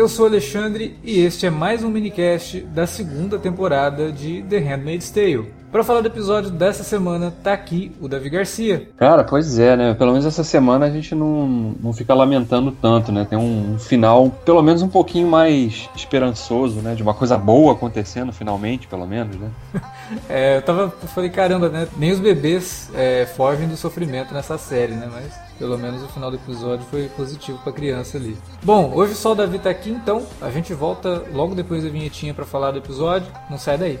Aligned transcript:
Eu 0.00 0.08
sou 0.08 0.24
Alexandre 0.24 0.96
e 1.04 1.20
este 1.20 1.44
é 1.44 1.50
mais 1.50 1.84
um 1.84 1.90
minicast 1.90 2.60
da 2.60 2.86
segunda 2.86 3.38
temporada 3.38 4.10
de 4.10 4.42
The 4.44 4.56
Handmaid's 4.56 5.10
Tale. 5.10 5.52
Para 5.70 5.84
falar 5.84 6.00
do 6.00 6.06
episódio 6.06 6.50
dessa 6.50 6.82
semana, 6.82 7.30
tá 7.44 7.52
aqui 7.52 7.92
o 8.00 8.08
Davi 8.08 8.30
Garcia. 8.30 8.88
Cara, 8.96 9.22
pois 9.22 9.58
é, 9.58 9.76
né? 9.76 9.92
Pelo 9.92 10.12
menos 10.12 10.24
essa 10.24 10.42
semana 10.42 10.86
a 10.86 10.90
gente 10.90 11.14
não, 11.14 11.76
não 11.82 11.92
fica 11.92 12.14
lamentando 12.14 12.72
tanto, 12.72 13.12
né? 13.12 13.26
Tem 13.28 13.38
um, 13.38 13.78
final, 13.78 14.30
pelo 14.42 14.62
menos 14.62 14.80
um 14.80 14.88
pouquinho 14.88 15.28
mais 15.28 15.86
esperançoso, 15.94 16.80
né? 16.80 16.94
De 16.94 17.02
uma 17.02 17.12
coisa 17.12 17.36
boa 17.36 17.74
acontecendo 17.74 18.32
finalmente, 18.32 18.88
pelo 18.88 19.06
menos, 19.06 19.36
né? 19.36 19.50
é, 20.30 20.56
eu 20.56 20.62
tava. 20.62 20.94
Eu 21.02 21.08
falei, 21.08 21.28
caramba, 21.28 21.68
né? 21.68 21.86
Nem 21.98 22.10
os 22.10 22.20
bebês 22.20 22.90
é, 22.94 23.26
fogem 23.26 23.68
do 23.68 23.76
sofrimento 23.76 24.32
nessa 24.32 24.56
série, 24.56 24.94
né? 24.94 25.10
Mas 25.12 25.49
pelo 25.60 25.78
menos 25.78 26.02
o 26.02 26.08
final 26.08 26.30
do 26.30 26.36
episódio 26.38 26.86
foi 26.86 27.06
positivo 27.10 27.58
pra 27.58 27.70
criança 27.70 28.16
ali. 28.16 28.36
Bom, 28.62 28.92
hoje 28.94 29.14
só 29.14 29.32
o 29.32 29.34
Davi 29.34 29.58
tá 29.58 29.68
aqui, 29.68 29.90
então 29.90 30.26
a 30.40 30.50
gente 30.50 30.72
volta 30.72 31.22
logo 31.32 31.54
depois 31.54 31.84
da 31.84 31.90
vinhetinha 31.90 32.32
para 32.32 32.46
falar 32.46 32.70
do 32.70 32.78
episódio. 32.78 33.30
Não 33.50 33.58
sai 33.58 33.76
daí. 33.76 34.00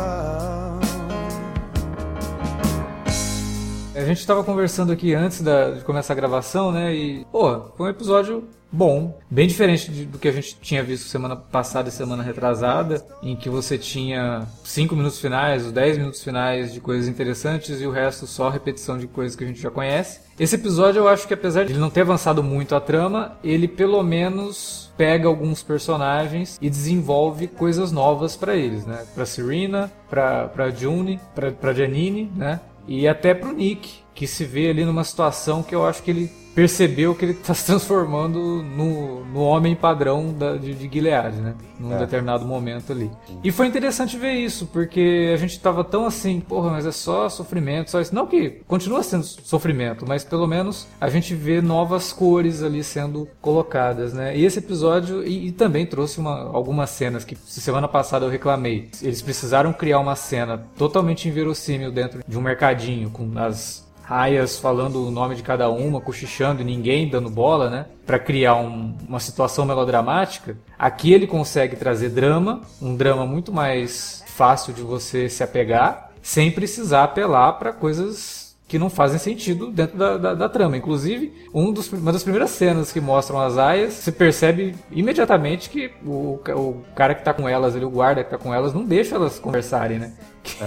A 3.93 4.05
gente 4.05 4.19
estava 4.19 4.41
conversando 4.41 4.93
aqui 4.93 5.13
antes 5.13 5.41
da, 5.41 5.71
de 5.71 5.83
começar 5.83 6.13
a 6.13 6.15
gravação, 6.15 6.71
né? 6.71 6.95
E, 6.95 7.25
pô, 7.29 7.59
foi 7.75 7.87
um 7.87 7.89
episódio 7.89 8.47
bom, 8.71 9.19
bem 9.29 9.45
diferente 9.47 9.91
de, 9.91 10.05
do 10.05 10.17
que 10.17 10.29
a 10.29 10.31
gente 10.31 10.57
tinha 10.61 10.81
visto 10.81 11.09
semana 11.09 11.35
passada 11.35 11.89
e 11.89 11.91
semana 11.91 12.23
retrasada, 12.23 13.05
em 13.21 13.35
que 13.35 13.49
você 13.49 13.77
tinha 13.77 14.47
5 14.63 14.95
minutos 14.95 15.19
finais, 15.19 15.65
os 15.65 15.73
10 15.73 15.97
minutos 15.97 16.23
finais 16.23 16.71
de 16.71 16.79
coisas 16.79 17.09
interessantes 17.09 17.81
e 17.81 17.85
o 17.85 17.91
resto 17.91 18.25
só 18.25 18.47
repetição 18.47 18.97
de 18.97 19.07
coisas 19.07 19.35
que 19.35 19.43
a 19.43 19.47
gente 19.47 19.61
já 19.61 19.69
conhece. 19.69 20.21
Esse 20.39 20.55
episódio 20.55 20.99
eu 20.99 21.09
acho 21.09 21.27
que 21.27 21.33
apesar 21.33 21.65
de 21.65 21.73
ele 21.73 21.79
não 21.79 21.89
ter 21.89 22.01
avançado 22.01 22.41
muito 22.41 22.73
a 22.73 22.79
trama, 22.79 23.37
ele 23.43 23.67
pelo 23.67 24.01
menos 24.01 24.89
pega 24.95 25.27
alguns 25.27 25.61
personagens 25.61 26.57
e 26.61 26.69
desenvolve 26.69 27.47
coisas 27.47 27.91
novas 27.91 28.37
para 28.37 28.55
eles, 28.55 28.85
né? 28.85 29.05
Para 29.13 29.25
Serena, 29.25 29.91
para 30.09 30.47
para 30.47 30.69
June, 30.69 31.19
para 31.35 31.73
Janine, 31.73 32.31
né? 32.35 32.61
E 32.87 33.07
até 33.07 33.33
pro 33.33 33.53
Nick, 33.53 34.01
que 34.13 34.27
se 34.27 34.45
vê 34.45 34.69
ali 34.69 34.85
numa 34.85 35.03
situação 35.03 35.63
que 35.63 35.73
eu 35.73 35.85
acho 35.85 36.03
que 36.03 36.11
ele 36.11 36.41
percebeu 36.53 37.15
que 37.15 37.25
ele 37.25 37.31
está 37.31 37.53
se 37.53 37.65
transformando 37.65 38.61
no, 38.61 39.25
no 39.25 39.41
homem 39.41 39.75
padrão 39.75 40.33
da, 40.33 40.57
de, 40.57 40.73
de 40.73 40.89
Gilead, 40.91 41.37
né? 41.37 41.55
Num 41.79 41.93
é. 41.93 41.99
determinado 41.99 42.45
momento 42.45 42.91
ali. 42.91 43.09
E 43.43 43.51
foi 43.51 43.67
interessante 43.67 44.17
ver 44.17 44.33
isso, 44.33 44.67
porque 44.67 45.31
a 45.33 45.37
gente 45.37 45.51
estava 45.51 45.83
tão 45.83 46.05
assim, 46.05 46.39
porra, 46.39 46.71
mas 46.71 46.85
é 46.85 46.91
só 46.91 47.29
sofrimento, 47.29 47.89
só 47.89 48.01
isso. 48.01 48.13
Não 48.13 48.27
que 48.27 48.61
continua 48.67 49.01
sendo 49.01 49.23
sofrimento, 49.23 50.05
mas 50.07 50.23
pelo 50.23 50.45
menos 50.45 50.87
a 50.99 51.09
gente 51.09 51.33
vê 51.33 51.61
novas 51.61 52.11
cores 52.11 52.61
ali 52.61 52.83
sendo 52.83 53.27
colocadas, 53.41 54.13
né? 54.13 54.35
E 54.37 54.45
esse 54.45 54.59
episódio, 54.59 55.25
e, 55.25 55.47
e 55.47 55.51
também 55.51 55.85
trouxe 55.85 56.19
uma, 56.19 56.49
algumas 56.53 56.89
cenas 56.89 57.23
que 57.23 57.35
semana 57.35 57.87
passada 57.87 58.25
eu 58.25 58.29
reclamei. 58.29 58.89
Eles 59.01 59.21
precisaram 59.21 59.73
criar 59.73 59.99
uma 59.99 60.15
cena 60.15 60.57
totalmente 60.77 61.27
inverossímil 61.27 61.91
dentro 61.91 62.21
de 62.27 62.37
um 62.37 62.41
mercadinho, 62.41 63.09
com 63.09 63.31
as 63.37 63.89
raias 64.03 64.59
falando 64.59 65.07
o 65.07 65.11
nome 65.11 65.35
de 65.35 65.43
cada 65.43 65.69
uma, 65.69 66.01
cochichando 66.01 66.63
ninguém 66.63 67.09
dando 67.09 67.29
bola, 67.29 67.69
né? 67.69 67.85
Para 68.05 68.19
criar 68.19 68.55
um, 68.55 68.95
uma 69.07 69.19
situação 69.19 69.65
melodramática. 69.65 70.57
Aqui 70.77 71.13
ele 71.13 71.27
consegue 71.27 71.75
trazer 71.75 72.09
drama, 72.09 72.61
um 72.81 72.95
drama 72.95 73.25
muito 73.25 73.51
mais 73.51 74.23
fácil 74.27 74.73
de 74.73 74.81
você 74.81 75.29
se 75.29 75.43
apegar, 75.43 76.11
sem 76.21 76.51
precisar 76.51 77.03
apelar 77.03 77.53
para 77.53 77.71
coisas 77.73 78.41
que 78.71 78.79
não 78.79 78.89
fazem 78.89 79.19
sentido 79.19 79.69
dentro 79.69 79.97
da, 79.97 80.15
da, 80.15 80.33
da 80.33 80.47
trama. 80.47 80.77
Inclusive, 80.77 81.33
um 81.53 81.73
dos, 81.73 81.91
uma 81.91 82.13
das 82.13 82.23
primeiras 82.23 82.51
cenas 82.51 82.89
que 82.89 83.01
mostram 83.01 83.41
as 83.41 83.57
aias, 83.57 83.91
você 83.95 84.13
percebe 84.13 84.73
imediatamente 84.89 85.69
que 85.69 85.91
o, 86.05 86.39
o 86.55 86.81
cara 86.95 87.13
que 87.13 87.21
tá 87.21 87.33
com 87.33 87.49
elas, 87.49 87.75
ele, 87.75 87.83
o 87.83 87.89
guarda 87.89 88.23
que 88.23 88.29
tá 88.29 88.37
com 88.37 88.53
elas, 88.53 88.73
não 88.73 88.85
deixa 88.85 89.15
elas 89.15 89.37
conversarem, 89.37 89.99
né? 89.99 90.13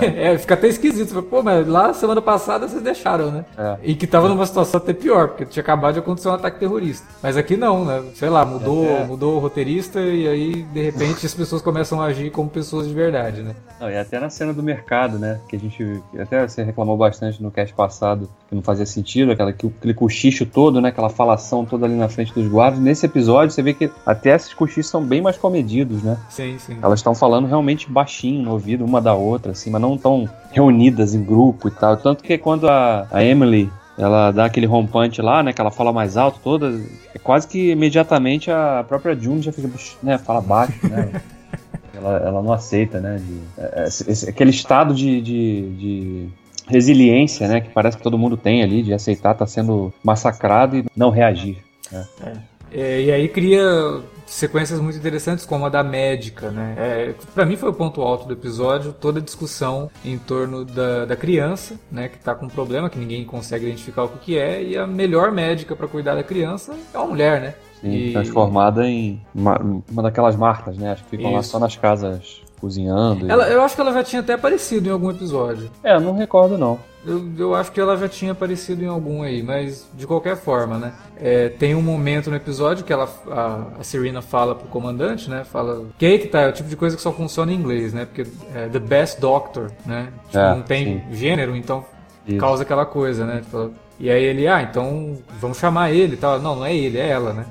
É. 0.01 0.33
é. 0.33 0.39
fica 0.39 0.55
até 0.55 0.69
esquisito. 0.69 1.23
Pô, 1.23 1.43
mas 1.43 1.67
lá 1.67 1.93
semana 1.93 2.23
passada 2.23 2.69
vocês 2.69 2.83
deixaram, 2.83 3.31
né? 3.31 3.45
É. 3.57 3.77
E 3.83 3.95
que 3.95 4.07
tava 4.07 4.29
numa 4.29 4.47
situação 4.47 4.79
até 4.79 4.93
pior, 4.93 5.29
porque 5.29 5.45
tinha 5.45 5.63
acabado 5.63 5.95
de 5.95 6.01
acontecer 6.01 6.29
um 6.29 6.35
ataque 6.35 6.59
terrorista. 6.59 7.07
Mas 7.23 7.37
aqui 7.37 7.57
não, 7.57 7.85
né? 7.85 8.03
Sei 8.15 8.29
lá, 8.29 8.45
mudou, 8.45 8.87
é. 8.87 9.05
mudou 9.05 9.37
o 9.37 9.39
roteirista 9.39 10.01
e 10.01 10.29
aí, 10.29 10.63
de 10.63 10.83
repente, 10.83 11.27
as 11.27 11.35
pessoas 11.35 11.63
começam 11.63 12.01
a 12.01 12.07
agir 12.07 12.31
como 12.31 12.49
pessoas 12.49 12.87
de 12.87 12.95
verdade, 12.95 13.43
né? 13.43 13.55
Não, 13.81 13.91
e 13.91 13.97
até 13.97 14.19
na 14.21 14.31
cena 14.31 14.53
do 14.53 14.63
mercado, 14.63 15.19
né? 15.19 15.41
Que 15.49 15.57
a 15.57 15.59
gente. 15.59 16.03
Até 16.19 16.47
você 16.47 16.63
reclamou 16.63 16.97
bastante 16.97 17.43
no 17.43 17.51
cast 17.51 17.75
passado 17.75 18.29
que 18.49 18.55
não 18.55 18.63
fazia 18.63 18.87
sentido, 18.87 19.33
aquela, 19.33 19.51
aquele 19.51 19.95
cochicho 19.95 20.47
todo, 20.47 20.81
né? 20.81 20.89
Aquela 20.91 21.09
falação 21.09 21.65
toda 21.65 21.87
ali 21.87 21.95
na 21.95 22.09
frente 22.09 22.33
dos 22.33 22.47
guardas. 22.47 22.81
Nesse 22.81 23.07
episódio, 23.07 23.51
você 23.51 23.63
vê 23.63 23.75
que 23.75 23.91
até 24.07 24.35
esses 24.35 24.55
cochichos 24.55 24.89
são 24.89 25.05
bem 25.05 25.21
mais 25.21 25.37
comedidos, 25.37 26.03
né? 26.03 26.19
Sim, 26.31 26.57
sim. 26.59 26.79
Elas 26.83 27.01
estão 27.01 27.15
falando 27.15 27.47
realmente 27.47 27.91
baixinho 27.91 28.43
no 28.43 28.53
ouvido, 28.53 28.85
uma 28.85 29.01
da 29.01 29.15
outra, 29.15 29.53
assim, 29.53 29.64
mas 29.71 29.81
não 29.81 29.97
tão 29.97 30.29
reunidas 30.53 31.15
em 31.15 31.23
grupo 31.23 31.69
e 31.69 31.71
tal. 31.71 31.97
Tanto 31.97 32.23
que 32.23 32.39
quando 32.39 32.69
a, 32.69 33.07
a 33.11 33.25
Emily 33.25 33.71
ela 33.97 34.33
dá 34.33 34.45
aquele 34.47 34.67
rompante 34.67 35.23
lá, 35.23 35.43
né? 35.43 35.53
Que 35.53 35.61
ela 35.61 35.71
fala 35.71 35.93
mais 35.93 36.17
alto, 36.17 36.41
toda. 36.43 36.81
É 37.15 37.19
quase 37.19 37.47
que 37.47 37.71
imediatamente 37.71 38.51
a 38.51 38.85
própria 38.87 39.15
June 39.15 39.41
já 39.41 39.53
fica, 39.53 39.71
né? 40.03 40.19
Fala 40.19 40.41
baixo, 40.41 40.75
né? 40.87 41.23
ela, 41.95 42.17
ela 42.19 42.43
não 42.43 42.53
aceita, 42.53 43.01
né? 43.01 43.19
De, 43.19 43.41
é, 43.57 43.85
esse, 43.85 44.29
aquele 44.29 44.51
estado 44.51 44.95
de, 44.95 45.21
de, 45.21 45.71
de, 45.77 46.29
resiliência, 46.67 47.47
né? 47.47 47.61
Que 47.61 47.71
parece 47.71 47.97
que 47.97 48.03
todo 48.03 48.19
mundo 48.19 48.37
tem 48.37 48.63
ali, 48.63 48.83
de 48.83 48.93
aceitar 48.93 49.33
estar 49.33 49.45
tá 49.45 49.47
sendo 49.47 49.93
massacrado 50.03 50.77
e 50.77 50.85
não 50.97 51.11
reagir. 51.11 51.59
Né? 51.91 52.07
É. 52.27 52.55
É, 52.77 53.03
e 53.03 53.13
aí 53.13 53.29
cria 53.29 53.63
sequências 54.27 54.81
muito 54.81 54.99
interessantes, 54.99 55.45
como 55.45 55.67
a 55.67 55.69
da 55.69 55.83
médica, 55.83 56.51
né? 56.51 56.75
É, 56.77 57.15
para 57.35 57.45
mim 57.45 57.57
foi 57.57 57.71
o 57.71 57.75
ponto 57.75 58.03
alto 58.03 58.27
do 58.27 58.33
episódio, 58.33 58.93
toda 58.93 59.21
a 59.21 59.23
discussão 59.23 59.91
em 60.05 60.19
torno 60.19 60.65
da, 60.65 61.05
da 61.05 61.17
criança, 61.17 61.79
né? 61.91 62.09
Que 62.09 62.19
tá 62.19 62.35
com 62.35 62.47
um 62.47 62.51
problema, 62.51 62.91
que 62.91 62.99
ninguém 62.99 63.25
consegue 63.25 63.67
identificar 63.67 64.05
o 64.05 64.09
que, 64.09 64.19
que 64.19 64.39
é, 64.39 64.63
e 64.63 64.77
a 64.77 64.87
melhor 64.87 65.33
médica 65.33 65.77
para 65.77 65.87
cuidar 65.87 66.15
da 66.15 66.23
criança 66.23 66.75
é 66.93 66.99
uma 66.99 67.09
mulher, 67.09 67.41
né? 67.41 67.55
Sim, 67.81 67.91
e... 67.91 68.13
transformada 68.13 68.87
em 68.87 69.21
uma, 69.35 69.59
uma 69.91 70.03
daquelas 70.03 70.37
marcas, 70.37 70.77
né? 70.77 70.93
Acho 70.93 71.05
que 71.05 71.11
ficam 71.11 71.27
Isso. 71.27 71.37
lá 71.37 71.43
só 71.43 71.59
nas 71.59 71.77
casas 71.77 72.44
cozinhando. 72.61 73.31
Ela, 73.31 73.49
Eu 73.49 73.63
acho 73.63 73.75
que 73.75 73.81
ela 73.81 73.93
já 73.93 74.03
tinha 74.03 74.21
até 74.21 74.35
aparecido 74.35 74.89
em 74.89 74.93
algum 74.93 75.11
episódio. 75.11 75.71
É, 75.83 75.99
não 75.99 76.15
recordo 76.17 76.57
não. 76.57 76.79
Eu, 77.07 77.23
eu 77.37 77.55
acho 77.55 77.71
que 77.71 77.79
ela 77.79 77.97
já 77.97 78.09
tinha 78.09 78.33
aparecido 78.33 78.83
em 78.83 78.87
algum 78.87 79.23
aí, 79.23 79.43
mas 79.43 79.87
de 79.93 80.07
qualquer 80.07 80.37
forma, 80.37 80.79
né? 80.79 80.95
É, 81.19 81.51
tem 81.51 81.75
um 81.75 81.83
momento 81.83 82.31
no 82.31 82.37
episódio 82.37 82.83
que 82.83 82.93
ela, 82.93 83.09
a, 83.31 83.81
a 83.81 83.85
Serena 83.85 84.23
fala 84.23 84.55
pro 84.55 84.67
comandante, 84.69 85.29
né? 85.29 85.45
Fala 85.45 85.85
que 85.99 86.07
aí 86.07 86.19
que 86.19 86.29
tá, 86.29 86.41
é 86.41 86.49
o 86.49 86.53
tipo 86.53 86.69
de 86.69 86.77
coisa 86.77 86.97
que 86.97 87.03
só 87.03 87.13
funciona 87.13 87.53
em 87.53 87.57
inglês, 87.57 87.93
né? 87.93 88.07
Porque 88.07 88.27
é 88.55 88.69
the 88.69 88.79
best 88.79 89.21
doctor, 89.21 89.71
né? 89.85 90.09
Tipo, 90.27 90.39
é, 90.39 90.55
não 90.55 90.63
tem 90.63 90.85
sim. 90.85 91.15
gênero, 91.15 91.55
então 91.55 91.85
Isso. 92.27 92.39
causa 92.39 92.63
aquela 92.63 92.87
coisa, 92.87 93.27
né? 93.27 93.43
Tipo, 93.45 93.71
e 94.01 94.11
aí 94.11 94.25
ele, 94.25 94.49
ah, 94.49 94.63
então 94.63 95.19
vamos 95.39 95.59
chamar 95.59 95.93
ele 95.93 96.15
e 96.15 96.17
tal. 96.17 96.41
Não, 96.41 96.57
não 96.57 96.65
é 96.65 96.75
ele, 96.75 96.99
é 96.99 97.09
ela, 97.09 97.35
né? 97.35 97.45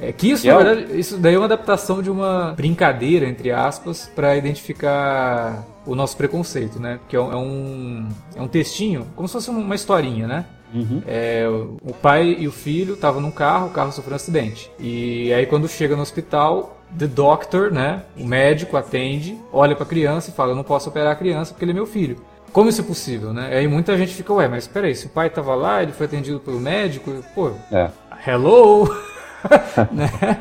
É, 0.00 0.12
que 0.12 0.30
isso, 0.30 0.46
na 0.46 0.56
verdade, 0.56 0.98
isso 0.98 1.16
daí 1.16 1.34
é 1.34 1.38
uma 1.38 1.46
adaptação 1.46 2.02
de 2.02 2.10
uma 2.10 2.52
brincadeira, 2.56 3.26
entre 3.26 3.50
aspas, 3.50 4.10
para 4.14 4.36
identificar 4.36 5.64
o 5.86 5.94
nosso 5.94 6.16
preconceito, 6.16 6.78
né? 6.78 6.98
Que 7.08 7.16
é 7.16 7.20
um, 7.20 8.08
é 8.34 8.40
um 8.40 8.48
textinho, 8.48 9.06
como 9.14 9.28
se 9.28 9.32
fosse 9.32 9.50
uma 9.50 9.74
historinha, 9.74 10.26
né? 10.26 10.44
Uhum. 10.74 11.02
É, 11.06 11.46
o 11.48 11.92
pai 11.94 12.36
e 12.38 12.48
o 12.48 12.52
filho 12.52 12.94
estavam 12.94 13.20
num 13.20 13.30
carro, 13.30 13.68
o 13.68 13.70
carro 13.70 13.92
sofreu 13.92 14.14
um 14.14 14.16
acidente. 14.16 14.70
E 14.78 15.32
aí 15.32 15.46
quando 15.46 15.68
chega 15.68 15.94
no 15.94 16.02
hospital, 16.02 16.76
the 16.98 17.06
doctor, 17.06 17.70
né, 17.70 18.02
o 18.18 18.26
médico 18.26 18.76
atende, 18.76 19.38
olha 19.52 19.76
para 19.76 19.84
a 19.84 19.88
criança 19.88 20.30
e 20.30 20.32
fala: 20.32 20.50
"Eu 20.50 20.56
não 20.56 20.64
posso 20.64 20.88
operar 20.88 21.12
a 21.12 21.16
criança 21.16 21.52
porque 21.52 21.64
ele 21.64 21.72
é 21.72 21.74
meu 21.74 21.86
filho". 21.86 22.16
Como 22.52 22.68
isso 22.68 22.80
é 22.80 22.84
possível, 22.84 23.32
né? 23.32 23.56
Aí 23.56 23.66
muita 23.66 23.96
gente 23.96 24.14
fica, 24.14 24.32
ué, 24.32 24.46
mas 24.46 24.66
peraí, 24.66 24.94
se 24.94 25.06
o 25.06 25.08
pai 25.08 25.28
tava 25.28 25.54
lá, 25.56 25.82
ele 25.82 25.92
foi 25.92 26.06
atendido 26.06 26.38
pelo 26.38 26.60
médico, 26.60 27.12
pô, 27.34 27.50
é. 27.70 27.90
hello! 28.26 28.88
né? 29.92 30.38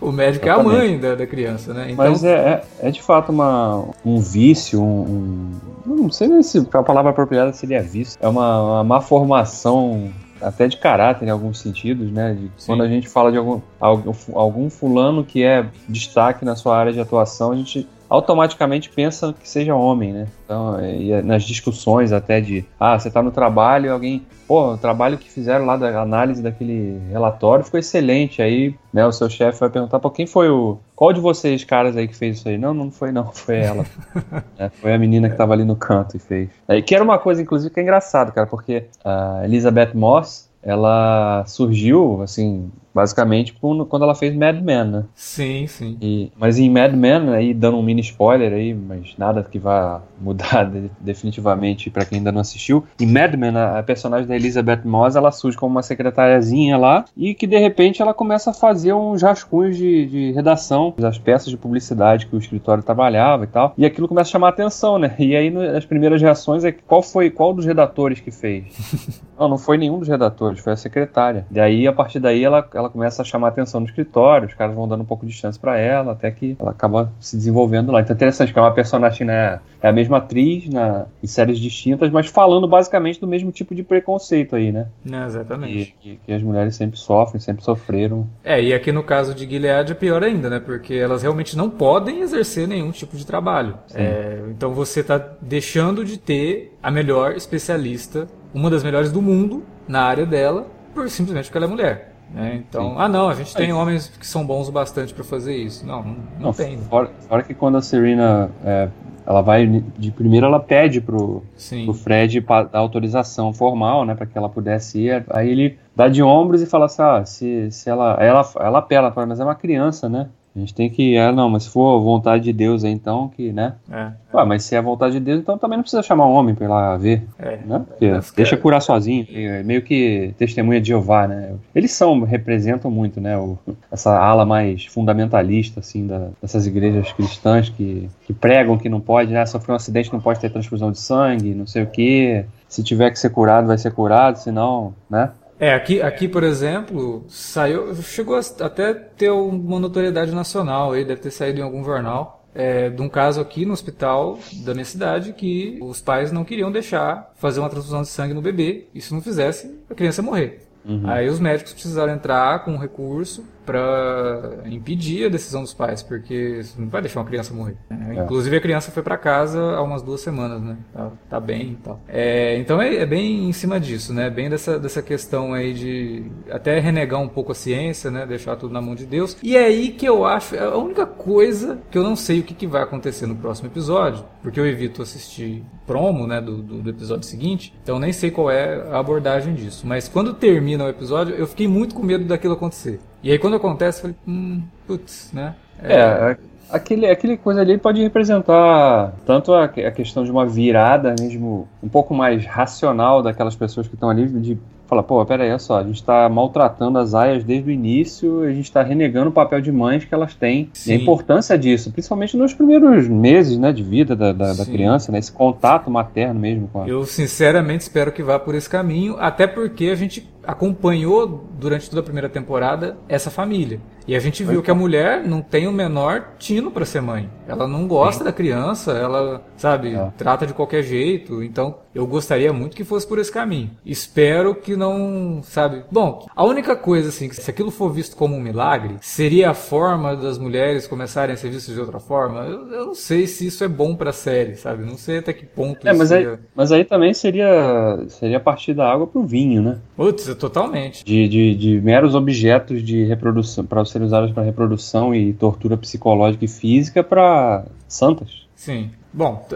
O 0.00 0.12
médico 0.12 0.46
Exatamente. 0.46 0.74
é 0.74 0.78
a 0.78 0.78
mãe 0.78 0.98
da, 0.98 1.14
da 1.14 1.26
criança, 1.26 1.72
né? 1.72 1.90
Então... 1.90 1.96
Mas 1.96 2.24
é, 2.24 2.64
é, 2.80 2.88
é, 2.88 2.90
de 2.90 3.02
fato 3.02 3.32
uma, 3.32 3.84
um 4.04 4.20
vício, 4.20 4.82
um, 4.82 5.52
um, 5.86 5.94
Não 5.96 6.10
sei 6.10 6.42
se 6.42 6.66
a 6.72 6.82
palavra 6.82 7.10
apropriada 7.10 7.52
seria 7.52 7.82
vício. 7.82 8.18
É 8.20 8.28
uma, 8.28 8.62
uma 8.62 8.84
má 8.84 9.00
formação 9.00 10.12
até 10.40 10.68
de 10.68 10.76
caráter 10.76 11.26
em 11.26 11.30
alguns 11.30 11.58
sentidos, 11.58 12.10
né? 12.10 12.36
Quando 12.66 12.82
a 12.82 12.88
gente 12.88 13.08
fala 13.08 13.32
de 13.32 13.38
algum, 13.38 13.60
algum 13.80 14.68
fulano 14.68 15.24
que 15.24 15.42
é 15.42 15.66
destaque 15.88 16.44
na 16.44 16.54
sua 16.54 16.76
área 16.76 16.92
de 16.92 17.00
atuação, 17.00 17.52
a 17.52 17.56
gente 17.56 17.88
automaticamente 18.08 18.90
pensa 18.90 19.32
que 19.32 19.48
seja 19.48 19.74
homem, 19.74 20.12
né? 20.12 20.26
Então, 20.44 20.78
e 20.84 21.22
nas 21.22 21.42
discussões 21.44 22.12
até 22.12 22.40
de, 22.40 22.64
ah, 22.78 22.98
você 22.98 23.08
está 23.08 23.22
no 23.22 23.30
trabalho 23.30 23.86
e 23.86 23.88
alguém, 23.88 24.26
pô, 24.46 24.72
o 24.72 24.78
trabalho 24.78 25.18
que 25.18 25.30
fizeram 25.30 25.64
lá 25.64 25.76
da 25.76 26.00
análise 26.00 26.42
daquele 26.42 27.00
relatório 27.10 27.64
ficou 27.64 27.80
excelente. 27.80 28.42
Aí, 28.42 28.74
né, 28.92 29.06
o 29.06 29.12
seu 29.12 29.28
chefe 29.28 29.58
vai 29.58 29.70
perguntar, 29.70 29.98
pô, 29.98 30.10
quem 30.10 30.26
foi 30.26 30.48
o, 30.50 30.78
qual 30.94 31.12
de 31.12 31.20
vocês 31.20 31.64
caras 31.64 31.96
aí 31.96 32.06
que 32.06 32.16
fez 32.16 32.38
isso 32.38 32.48
aí? 32.48 32.58
Não, 32.58 32.74
não 32.74 32.90
foi 32.90 33.10
não, 33.10 33.32
foi 33.32 33.58
ela. 33.58 33.84
é, 34.58 34.68
foi 34.68 34.92
a 34.92 34.98
menina 34.98 35.28
que 35.28 35.34
estava 35.34 35.52
ali 35.52 35.64
no 35.64 35.76
canto 35.76 36.16
e 36.16 36.20
fez. 36.20 36.50
É, 36.68 36.80
que 36.80 36.94
era 36.94 37.02
uma 37.02 37.18
coisa, 37.18 37.42
inclusive, 37.42 37.72
que 37.72 37.80
é 37.80 37.82
engraçado, 37.82 38.32
cara, 38.32 38.46
porque 38.46 38.84
a 39.04 39.42
Elizabeth 39.44 39.92
Moss, 39.94 40.50
ela 40.62 41.44
surgiu, 41.46 42.22
assim, 42.22 42.70
basicamente 42.94 43.54
quando 43.58 44.02
ela 44.02 44.14
fez 44.14 44.34
Mad 44.34 44.62
Men, 44.62 44.84
né? 44.84 45.04
Sim, 45.14 45.66
sim. 45.66 45.98
E, 46.00 46.30
mas 46.38 46.58
em 46.58 46.70
Mad 46.70 46.94
Men, 46.94 47.30
aí 47.30 47.52
dando 47.52 47.76
um 47.76 47.82
mini 47.82 48.00
spoiler 48.00 48.52
aí, 48.52 48.72
mas 48.72 49.14
nada 49.18 49.42
que 49.42 49.58
vá 49.58 50.02
mudar 50.20 50.64
de, 50.70 50.90
definitivamente 51.00 51.90
para 51.90 52.04
quem 52.04 52.18
ainda 52.18 52.30
não 52.30 52.40
assistiu. 52.40 52.84
Em 53.00 53.06
Mad 53.06 53.34
Men, 53.34 53.56
a, 53.56 53.78
a, 53.78 53.82
personagem 53.82 54.26
da 54.26 54.36
Elizabeth 54.36 54.82
Moss, 54.84 55.16
ela 55.16 55.32
surge 55.32 55.56
como 55.56 55.74
uma 55.74 55.82
secretariazinha 55.82 56.76
lá 56.76 57.04
e 57.16 57.34
que 57.34 57.46
de 57.46 57.58
repente 57.58 58.00
ela 58.00 58.14
começa 58.14 58.50
a 58.50 58.54
fazer 58.54 58.92
uns 58.92 59.22
rascunhos 59.22 59.76
de, 59.76 60.06
de 60.06 60.32
redação 60.32 60.94
das 60.96 61.18
peças 61.18 61.48
de 61.48 61.56
publicidade 61.56 62.26
que 62.26 62.36
o 62.36 62.38
escritório 62.38 62.82
trabalhava 62.82 63.44
e 63.44 63.48
tal. 63.48 63.74
E 63.76 63.84
aquilo 63.84 64.06
começa 64.06 64.30
a 64.30 64.32
chamar 64.32 64.48
a 64.48 64.50
atenção, 64.50 64.98
né? 64.98 65.14
E 65.18 65.34
aí 65.34 65.50
no, 65.50 65.60
as 65.60 65.84
primeiras 65.84 66.20
reações 66.20 66.64
é 66.64 66.72
qual 66.72 67.02
foi 67.02 67.30
qual 67.30 67.52
dos 67.52 67.64
redatores 67.64 68.20
que 68.20 68.30
fez? 68.30 68.64
não, 69.38 69.48
não 69.48 69.58
foi 69.58 69.76
nenhum 69.76 69.98
dos 69.98 70.08
redatores, 70.08 70.60
foi 70.60 70.72
a 70.72 70.76
secretária. 70.76 71.46
E 71.50 71.58
aí 71.58 71.86
a 71.86 71.92
partir 71.92 72.20
daí 72.20 72.44
ela, 72.44 72.66
ela 72.74 72.83
ela 72.84 72.92
começa 72.92 73.22
a 73.22 73.24
chamar 73.24 73.48
a 73.48 73.50
atenção 73.50 73.80
no 73.80 73.86
escritório, 73.86 74.48
os 74.48 74.54
caras 74.54 74.74
vão 74.74 74.86
dando 74.86 75.02
um 75.02 75.06
pouco 75.06 75.26
de 75.26 75.32
chance 75.32 75.58
para 75.58 75.78
ela, 75.78 76.12
até 76.12 76.30
que 76.30 76.56
ela 76.58 76.70
acaba 76.70 77.12
se 77.18 77.36
desenvolvendo 77.36 77.90
lá. 77.90 78.00
Então 78.00 78.14
é 78.14 78.16
interessante 78.16 78.52
que 78.52 78.58
é 78.58 78.62
uma 78.62 78.72
personagem, 78.72 79.26
né? 79.26 79.60
É 79.82 79.88
a 79.88 79.92
mesma 79.92 80.18
atriz 80.18 80.68
na, 80.68 81.06
em 81.22 81.26
séries 81.26 81.58
distintas, 81.58 82.10
mas 82.10 82.26
falando 82.26 82.66
basicamente 82.66 83.20
do 83.20 83.26
mesmo 83.26 83.50
tipo 83.50 83.74
de 83.74 83.82
preconceito 83.82 84.56
aí, 84.56 84.72
né? 84.72 84.86
É, 85.10 85.26
exatamente. 85.26 85.94
Que, 86.00 86.18
que, 86.24 86.32
as 86.32 86.42
mulheres 86.42 86.74
sempre 86.76 86.98
sofrem, 86.98 87.40
sempre 87.40 87.64
sofreram. 87.64 88.26
É, 88.42 88.62
e 88.62 88.72
aqui 88.72 88.92
no 88.92 89.02
caso 89.02 89.34
de 89.34 89.48
Gilead 89.48 89.92
é 89.92 89.94
pior 89.94 90.22
ainda, 90.22 90.48
né? 90.48 90.60
Porque 90.60 90.94
elas 90.94 91.22
realmente 91.22 91.56
não 91.56 91.68
podem 91.68 92.20
exercer 92.20 92.68
nenhum 92.68 92.90
tipo 92.90 93.16
de 93.16 93.26
trabalho. 93.26 93.78
É, 93.94 94.42
então 94.48 94.72
você 94.72 95.00
está 95.00 95.18
deixando 95.40 96.04
de 96.04 96.18
ter 96.18 96.76
a 96.82 96.90
melhor 96.90 97.32
especialista, 97.32 98.26
uma 98.52 98.70
das 98.70 98.82
melhores 98.82 99.10
do 99.10 99.20
mundo 99.20 99.62
na 99.86 100.02
área 100.02 100.24
dela, 100.24 100.66
por 100.94 101.10
simplesmente 101.10 101.46
porque 101.46 101.58
ela 101.58 101.66
é 101.66 101.68
mulher. 101.68 102.13
Né? 102.32 102.62
Então, 102.68 102.90
Sim. 102.90 102.94
ah 102.98 103.08
não, 103.08 103.28
a 103.28 103.34
gente 103.34 103.54
tem 103.54 103.72
homens 103.72 104.08
que 104.08 104.26
são 104.26 104.44
bons 104.44 104.68
o 104.68 104.72
bastante 104.72 105.14
para 105.14 105.24
fazer 105.24 105.56
isso. 105.56 105.86
Não, 105.86 106.02
não, 106.02 106.16
não, 106.40 106.52
tem. 106.52 106.78
Fora, 106.78 107.10
fora, 107.28 107.42
que 107.42 107.54
quando 107.54 107.76
a 107.76 107.82
Serena 107.82 108.50
é, 108.64 108.88
ela 109.26 109.40
vai 109.40 109.66
de 109.66 110.10
primeiro 110.10 110.46
ela 110.46 110.60
pede 110.60 111.00
pro, 111.00 111.42
pro 111.84 111.94
Fred 111.94 112.40
dar 112.40 112.68
autorização 112.72 113.52
formal, 113.52 114.04
né, 114.04 114.14
para 114.14 114.26
que 114.26 114.36
ela 114.36 114.48
pudesse 114.48 115.00
ir. 115.00 115.24
Aí 115.30 115.50
ele 115.50 115.78
dá 115.94 116.08
de 116.08 116.22
ombros 116.22 116.60
e 116.60 116.66
fala 116.66 116.86
assim, 116.86 117.02
ah, 117.02 117.24
se, 117.24 117.70
se 117.70 117.88
ela, 117.88 118.16
ela, 118.20 118.48
ela 118.60 118.78
apela, 118.80 119.12
mas 119.26 119.40
é 119.40 119.44
uma 119.44 119.54
criança, 119.54 120.08
né? 120.08 120.28
A 120.54 120.60
gente 120.60 120.72
tem 120.72 120.88
que. 120.88 121.18
Ah, 121.18 121.32
não, 121.32 121.50
mas 121.50 121.64
se 121.64 121.70
for 121.70 122.00
vontade 122.00 122.44
de 122.44 122.52
Deus 122.52 122.84
aí, 122.84 122.92
então, 122.92 123.28
que, 123.28 123.52
né? 123.52 123.74
É. 123.90 124.12
Ué, 124.32 124.44
mas 124.44 124.62
se 124.62 124.76
é 124.76 124.80
vontade 124.80 125.14
de 125.14 125.20
Deus, 125.20 125.40
então 125.40 125.58
também 125.58 125.76
não 125.76 125.82
precisa 125.82 126.02
chamar 126.02 126.26
um 126.28 126.32
homem 126.32 126.54
pra 126.54 126.64
ir 126.64 126.68
lá 126.68 126.96
ver. 126.96 127.24
É. 127.38 127.58
Né? 127.66 127.82
Porque 127.88 128.12
deixa 128.36 128.56
curar 128.56 128.80
sozinho. 128.80 129.26
É 129.30 129.64
meio 129.64 129.82
que 129.82 130.32
testemunha 130.38 130.80
de 130.80 130.88
Jeová, 130.88 131.26
né? 131.26 131.54
Eles 131.74 131.90
são, 131.90 132.22
representam 132.22 132.88
muito, 132.88 133.20
né? 133.20 133.36
O, 133.36 133.58
essa 133.90 134.16
ala 134.16 134.46
mais 134.46 134.86
fundamentalista, 134.86 135.80
assim, 135.80 136.06
da, 136.06 136.28
dessas 136.40 136.66
igrejas 136.68 137.12
cristãs 137.12 137.68
que, 137.68 138.08
que 138.24 138.32
pregam 138.32 138.78
que 138.78 138.88
não 138.88 139.00
pode, 139.00 139.32
né? 139.32 139.44
Sofrer 139.46 139.72
um 139.72 139.76
acidente, 139.76 140.12
não 140.12 140.20
pode 140.20 140.38
ter 140.38 140.50
transfusão 140.50 140.92
de 140.92 141.00
sangue, 141.00 141.52
não 141.52 141.66
sei 141.66 141.82
o 141.82 141.86
quê. 141.86 142.44
Se 142.68 142.82
tiver 142.84 143.10
que 143.10 143.18
ser 143.18 143.30
curado, 143.30 143.66
vai 143.66 143.78
ser 143.78 143.92
curado, 143.92 144.38
senão, 144.38 144.94
né? 145.10 145.30
É, 145.58 145.72
aqui, 145.72 146.02
aqui, 146.02 146.26
por 146.26 146.42
exemplo, 146.42 147.24
saiu, 147.28 147.94
chegou 147.94 148.36
até 148.60 148.92
ter 148.92 149.30
uma 149.30 149.78
notoriedade 149.78 150.32
nacional, 150.32 150.92
aí 150.92 151.04
deve 151.04 151.20
ter 151.20 151.30
saído 151.30 151.60
em 151.60 151.62
algum 151.62 151.84
jornal, 151.84 152.44
é, 152.54 152.90
de 152.90 153.00
um 153.00 153.08
caso 153.08 153.40
aqui 153.40 153.64
no 153.64 153.72
hospital 153.72 154.38
da 154.64 154.74
minha 154.74 154.84
cidade 154.84 155.32
que 155.32 155.78
os 155.80 156.00
pais 156.00 156.32
não 156.32 156.44
queriam 156.44 156.72
deixar 156.72 157.32
fazer 157.36 157.60
uma 157.60 157.70
transfusão 157.70 158.02
de 158.02 158.08
sangue 158.08 158.34
no 158.34 158.42
bebê, 158.42 158.88
e 158.94 159.00
se 159.00 159.14
não 159.14 159.20
fizesse, 159.20 159.80
a 159.88 159.94
criança 159.94 160.20
ia 160.20 160.26
morrer. 160.26 160.60
Uhum. 160.84 161.02
Aí 161.04 161.28
os 161.28 161.40
médicos 161.40 161.72
precisaram 161.72 162.12
entrar 162.12 162.64
com 162.64 162.72
um 162.72 162.78
recurso 162.78 163.44
para 163.64 164.58
impedir 164.66 165.26
a 165.26 165.28
decisão 165.28 165.62
dos 165.62 165.74
pais, 165.74 166.02
porque 166.02 166.60
você 166.62 166.80
não 166.80 166.88
vai 166.88 167.00
deixar 167.00 167.20
uma 167.20 167.26
criança 167.26 167.54
morrer. 167.54 167.76
Né? 167.88 168.16
É. 168.18 168.22
Inclusive 168.22 168.56
a 168.56 168.60
criança 168.60 168.90
foi 168.90 169.02
para 169.02 169.16
casa 169.16 169.60
há 169.60 169.82
umas 169.82 170.02
duas 170.02 170.20
semanas, 170.20 170.62
né? 170.62 170.76
Tá, 170.92 171.10
tá 171.30 171.40
bem 171.40 171.72
e 171.72 171.76
tal. 171.76 172.00
É, 172.06 172.58
então 172.58 172.80
é, 172.80 172.96
é, 172.96 173.06
bem 173.06 173.48
em 173.48 173.52
cima 173.52 173.80
disso, 173.80 174.12
né? 174.12 174.28
Bem 174.28 174.50
dessa, 174.50 174.78
dessa 174.78 175.02
questão 175.02 175.54
aí 175.54 175.72
de 175.72 176.30
até 176.50 176.78
renegar 176.78 177.20
um 177.20 177.28
pouco 177.28 177.52
a 177.52 177.54
ciência, 177.54 178.10
né? 178.10 178.26
Deixar 178.26 178.56
tudo 178.56 178.72
na 178.72 178.80
mão 178.80 178.94
de 178.94 179.06
Deus. 179.06 179.36
E 179.42 179.56
é 179.56 179.64
aí 179.64 179.90
que 179.90 180.06
eu 180.06 180.24
acho, 180.24 180.54
é 180.54 180.64
a 180.64 180.76
única 180.76 181.06
coisa 181.06 181.78
que 181.90 181.96
eu 181.96 182.02
não 182.02 182.16
sei 182.16 182.40
o 182.40 182.42
que, 182.42 182.54
que 182.54 182.66
vai 182.66 182.82
acontecer 182.82 183.26
no 183.26 183.36
próximo 183.36 183.68
episódio, 183.68 184.24
porque 184.42 184.60
eu 184.60 184.66
evito 184.66 185.00
assistir 185.00 185.64
promo, 185.86 186.26
né? 186.26 186.40
Do, 186.40 186.58
do, 186.58 186.82
do 186.82 186.90
episódio 186.90 187.24
seguinte, 187.24 187.74
então 187.82 187.98
nem 187.98 188.12
sei 188.12 188.30
qual 188.30 188.50
é 188.50 188.82
a 188.90 188.98
abordagem 188.98 189.54
disso. 189.54 189.86
Mas 189.86 190.08
quando 190.08 190.34
termina 190.34 190.73
o 190.82 190.88
episódio, 190.88 191.34
eu 191.34 191.46
fiquei 191.46 191.68
muito 191.68 191.94
com 191.94 192.02
medo 192.02 192.24
daquilo 192.24 192.54
acontecer. 192.54 193.00
E 193.22 193.30
aí 193.30 193.38
quando 193.38 193.54
acontece, 193.54 193.98
eu 193.98 194.02
falei, 194.02 194.16
hum, 194.26 194.62
putz, 194.86 195.30
né? 195.32 195.54
É, 195.82 195.94
é 195.94 196.36
aquele, 196.70 197.06
aquele 197.06 197.36
coisa 197.36 197.60
ali 197.60 197.78
pode 197.78 198.02
representar 198.02 199.12
tanto 199.24 199.52
a, 199.52 199.64
a 199.64 199.90
questão 199.90 200.24
de 200.24 200.30
uma 200.30 200.46
virada 200.46 201.14
mesmo 201.18 201.68
um 201.82 201.88
pouco 201.88 202.14
mais 202.14 202.44
racional 202.44 203.22
daquelas 203.22 203.54
pessoas 203.54 203.86
que 203.86 203.94
estão 203.94 204.10
ali 204.10 204.26
de 204.26 204.58
fala, 204.94 205.02
pô, 205.02 205.24
pera 205.26 205.42
aí, 205.42 205.50
olha 205.50 205.58
só, 205.58 205.78
a 205.78 205.82
gente 205.82 205.96
está 205.96 206.28
maltratando 206.28 206.98
as 206.98 207.14
aias 207.14 207.42
desde 207.42 207.68
o 207.68 207.72
início, 207.72 208.42
a 208.42 208.50
gente 208.50 208.64
está 208.64 208.82
renegando 208.82 209.30
o 209.30 209.32
papel 209.32 209.60
de 209.60 209.72
mães 209.72 210.04
que 210.04 210.14
elas 210.14 210.34
têm 210.34 210.70
Sim. 210.72 210.90
e 210.90 210.94
a 210.94 210.96
importância 210.96 211.58
disso, 211.58 211.90
principalmente 211.90 212.36
nos 212.36 212.54
primeiros 212.54 213.08
meses 213.08 213.58
né, 213.58 213.72
de 213.72 213.82
vida 213.82 214.14
da, 214.14 214.32
da, 214.32 214.52
da 214.52 214.64
criança, 214.64 215.10
né, 215.10 215.18
esse 215.18 215.32
contato 215.32 215.90
materno 215.90 216.38
mesmo 216.38 216.68
com 216.68 216.82
a... 216.82 216.88
Eu 216.88 217.04
sinceramente 217.04 217.82
espero 217.82 218.12
que 218.12 218.22
vá 218.22 218.38
por 218.38 218.54
esse 218.54 218.68
caminho, 218.68 219.16
até 219.18 219.46
porque 219.46 219.86
a 219.86 219.94
gente 219.94 220.28
acompanhou 220.46 221.44
durante 221.58 221.88
toda 221.88 222.00
a 222.00 222.04
primeira 222.04 222.28
temporada 222.28 222.96
essa 223.08 223.30
família. 223.30 223.80
E 224.06 224.14
a 224.14 224.20
gente 224.20 224.44
viu 224.44 224.62
que 224.62 224.70
a 224.70 224.74
mulher 224.74 225.22
não 225.24 225.40
tem 225.40 225.66
o 225.66 225.72
menor 225.72 226.34
tino 226.38 226.70
para 226.70 226.84
ser 226.84 227.00
mãe. 227.00 227.30
Ela 227.48 227.66
não 227.66 227.86
gosta 227.86 228.18
Sim. 228.18 228.24
da 228.24 228.32
criança, 228.32 228.92
ela, 228.92 229.42
sabe, 229.56 229.94
é. 229.94 230.12
trata 230.16 230.46
de 230.46 230.52
qualquer 230.52 230.82
jeito. 230.82 231.42
Então, 231.42 231.76
eu 231.94 232.06
gostaria 232.06 232.52
muito 232.52 232.76
que 232.76 232.84
fosse 232.84 233.06
por 233.06 233.18
esse 233.18 233.30
caminho. 233.30 233.70
Espero 233.84 234.54
que 234.54 234.76
não, 234.76 235.40
sabe. 235.42 235.84
Bom, 235.90 236.26
a 236.34 236.44
única 236.44 236.74
coisa, 236.74 237.08
assim, 237.08 237.28
que 237.28 237.36
se 237.36 237.50
aquilo 237.50 237.70
for 237.70 237.90
visto 237.90 238.16
como 238.16 238.34
um 238.34 238.40
milagre, 238.40 238.96
seria 239.00 239.50
a 239.50 239.54
forma 239.54 240.16
das 240.16 240.38
mulheres 240.38 240.86
começarem 240.86 241.34
a 241.34 241.36
ser 241.36 241.50
vistas 241.50 241.74
de 241.74 241.80
outra 241.80 242.00
forma. 242.00 242.40
Eu, 242.40 242.68
eu 242.72 242.86
não 242.86 242.94
sei 242.94 243.26
se 243.26 243.46
isso 243.46 243.62
é 243.64 243.68
bom 243.68 243.94
pra 243.94 244.12
série, 244.12 244.56
sabe? 244.56 244.84
Não 244.84 244.98
sei 244.98 245.18
até 245.18 245.32
que 245.32 245.46
ponto 245.46 245.86
é, 245.86 245.92
mas 245.92 246.08
seria... 246.08 246.30
aí, 246.32 246.38
mas 246.54 246.72
aí 246.72 246.84
também 246.84 247.14
seria, 247.14 248.04
seria 248.08 248.40
partir 248.40 248.74
da 248.74 248.90
água 248.90 249.06
pro 249.06 249.22
vinho, 249.22 249.62
né? 249.62 249.78
Putz, 249.96 250.34
totalmente. 250.34 251.04
De, 251.04 251.28
de, 251.28 251.54
de 251.54 251.80
meros 251.80 252.14
objetos 252.14 252.82
de 252.82 253.04
reprodução, 253.04 253.64
para 253.64 253.80
serem 253.94 254.06
usados 254.06 254.32
para 254.32 254.42
reprodução 254.42 255.14
e 255.14 255.32
tortura 255.32 255.76
psicológica 255.76 256.44
e 256.44 256.48
física 256.48 257.02
para 257.02 257.64
santas. 257.88 258.46
Sim. 258.54 258.90
Bom, 259.12 259.46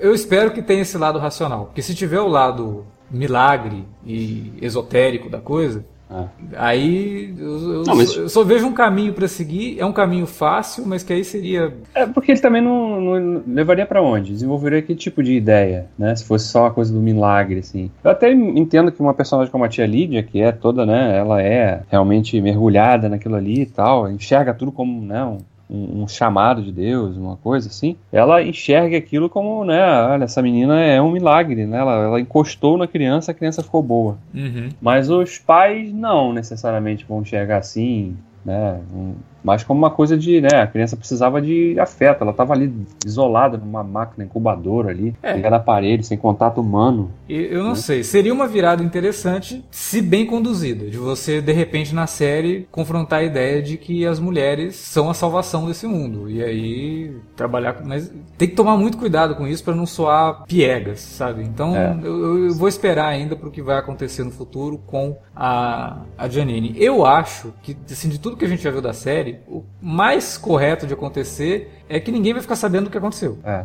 eu 0.00 0.14
espero 0.14 0.52
que 0.52 0.62
tenha 0.62 0.82
esse 0.82 0.98
lado 0.98 1.18
racional, 1.18 1.66
porque 1.66 1.82
se 1.82 1.94
tiver 1.94 2.20
o 2.20 2.28
lado 2.28 2.84
milagre 3.10 3.84
e 4.04 4.52
esotérico 4.60 5.30
da 5.30 5.40
coisa, 5.40 5.84
É. 6.08 6.24
Aí 6.56 7.34
eu, 7.36 7.72
eu, 7.72 7.82
não, 7.84 7.96
mas... 7.96 8.10
só, 8.10 8.20
eu, 8.20 8.28
só, 8.28 8.44
vejo 8.44 8.66
um 8.66 8.72
caminho 8.72 9.12
para 9.12 9.26
seguir. 9.26 9.78
É 9.78 9.84
um 9.84 9.92
caminho 9.92 10.26
fácil, 10.26 10.86
mas 10.86 11.02
que 11.02 11.12
aí 11.12 11.24
seria. 11.24 11.74
É 11.94 12.06
porque 12.06 12.30
ele 12.30 12.40
também 12.40 12.62
não, 12.62 13.00
não 13.00 13.42
levaria 13.46 13.84
para 13.84 14.00
onde? 14.00 14.32
Desenvolveria 14.32 14.82
que 14.82 14.94
tipo 14.94 15.22
de 15.22 15.32
ideia, 15.32 15.86
né? 15.98 16.14
Se 16.14 16.24
fosse 16.24 16.46
só 16.46 16.62
uma 16.62 16.70
coisa 16.70 16.92
do 16.92 17.00
milagre, 17.00 17.58
assim. 17.58 17.90
Eu 18.04 18.10
até 18.12 18.32
entendo 18.32 18.92
que 18.92 19.00
uma 19.00 19.14
personagem 19.14 19.50
como 19.50 19.64
a 19.64 19.68
tia 19.68 19.86
Lídia, 19.86 20.22
que 20.22 20.40
é 20.40 20.52
toda, 20.52 20.86
né? 20.86 21.16
Ela 21.16 21.42
é 21.42 21.82
realmente 21.90 22.40
mergulhada 22.40 23.08
naquilo 23.08 23.34
ali 23.34 23.62
e 23.62 23.66
tal, 23.66 24.08
enxerga 24.08 24.54
tudo 24.54 24.70
como, 24.70 25.02
né? 25.02 25.24
Um, 25.24 25.38
um, 25.68 26.02
um, 26.02 26.08
chamado 26.08 26.62
de 26.62 26.70
Deus, 26.70 27.16
uma 27.16 27.36
coisa 27.36 27.68
assim, 27.68 27.96
ela 28.12 28.42
enxerga 28.42 28.96
aquilo 28.96 29.28
como, 29.28 29.64
né, 29.64 29.82
olha, 30.10 30.24
essa 30.24 30.40
menina 30.40 30.80
é 30.80 31.00
um 31.00 31.10
milagre, 31.10 31.66
né? 31.66 31.78
Ela, 31.78 32.04
ela 32.04 32.20
encostou 32.20 32.78
na 32.78 32.86
criança, 32.86 33.30
a 33.32 33.34
criança 33.34 33.62
ficou 33.62 33.82
boa. 33.82 34.18
Uhum. 34.34 34.68
Mas 34.80 35.10
os 35.10 35.38
pais 35.38 35.92
não 35.92 36.32
necessariamente 36.32 37.04
vão 37.08 37.22
enxergar 37.22 37.58
assim, 37.58 38.16
né? 38.44 38.80
Um, 38.94 39.14
mas 39.46 39.62
como 39.62 39.78
uma 39.78 39.90
coisa 39.90 40.18
de, 40.18 40.40
né, 40.40 40.60
a 40.60 40.66
criança 40.66 40.96
precisava 40.96 41.40
de 41.40 41.78
afeto, 41.78 42.22
ela 42.22 42.32
estava 42.32 42.52
ali 42.52 42.74
isolada 43.06 43.56
numa 43.56 43.84
máquina 43.84 44.24
incubadora 44.24 44.90
ali, 44.90 45.14
é. 45.22 45.36
ligada 45.36 45.54
a 45.54 45.60
parede, 45.60 46.04
sem 46.04 46.18
contato 46.18 46.60
humano. 46.60 47.12
Eu 47.28 47.62
não 47.62 47.70
né? 47.70 47.76
sei, 47.76 48.02
seria 48.02 48.34
uma 48.34 48.48
virada 48.48 48.82
interessante 48.82 49.64
se 49.70 50.02
bem 50.02 50.26
conduzida, 50.26 50.90
de 50.90 50.98
você 50.98 51.40
de 51.40 51.52
repente 51.52 51.94
na 51.94 52.08
série 52.08 52.66
confrontar 52.72 53.20
a 53.20 53.22
ideia 53.22 53.62
de 53.62 53.76
que 53.76 54.04
as 54.04 54.18
mulheres 54.18 54.74
são 54.74 55.08
a 55.08 55.14
salvação 55.14 55.68
desse 55.68 55.86
mundo 55.86 56.28
e 56.28 56.42
aí 56.42 57.16
trabalhar 57.36 57.74
com, 57.74 57.86
mas 57.86 58.12
tem 58.36 58.48
que 58.48 58.56
tomar 58.56 58.76
muito 58.76 58.98
cuidado 58.98 59.36
com 59.36 59.46
isso 59.46 59.62
para 59.62 59.76
não 59.76 59.86
soar 59.86 60.42
piegas, 60.46 60.98
sabe? 60.98 61.44
Então 61.44 61.76
é. 61.76 61.96
eu, 62.02 62.46
eu, 62.46 62.54
vou 62.54 62.66
esperar 62.66 63.06
ainda 63.06 63.36
para 63.36 63.48
o 63.48 63.52
que 63.52 63.62
vai 63.62 63.78
acontecer 63.78 64.24
no 64.24 64.32
futuro 64.32 64.76
com 64.84 65.16
a 65.36 65.98
a 66.18 66.28
Janine. 66.28 66.74
Eu 66.76 67.06
acho 67.06 67.52
que 67.62 67.76
assim 67.88 68.08
de 68.08 68.18
tudo 68.18 68.36
que 68.36 68.44
a 68.44 68.48
gente 68.48 68.62
já 68.62 68.72
viu 68.72 68.80
da 68.80 68.92
série 68.92 69.35
o 69.48 69.64
mais 69.80 70.36
correto 70.36 70.86
de 70.86 70.94
acontecer 70.94 71.70
é 71.88 72.00
que 72.00 72.10
ninguém 72.10 72.32
vai 72.32 72.42
ficar 72.42 72.56
sabendo 72.56 72.88
o 72.88 72.90
que 72.90 72.98
aconteceu. 72.98 73.38
É. 73.44 73.64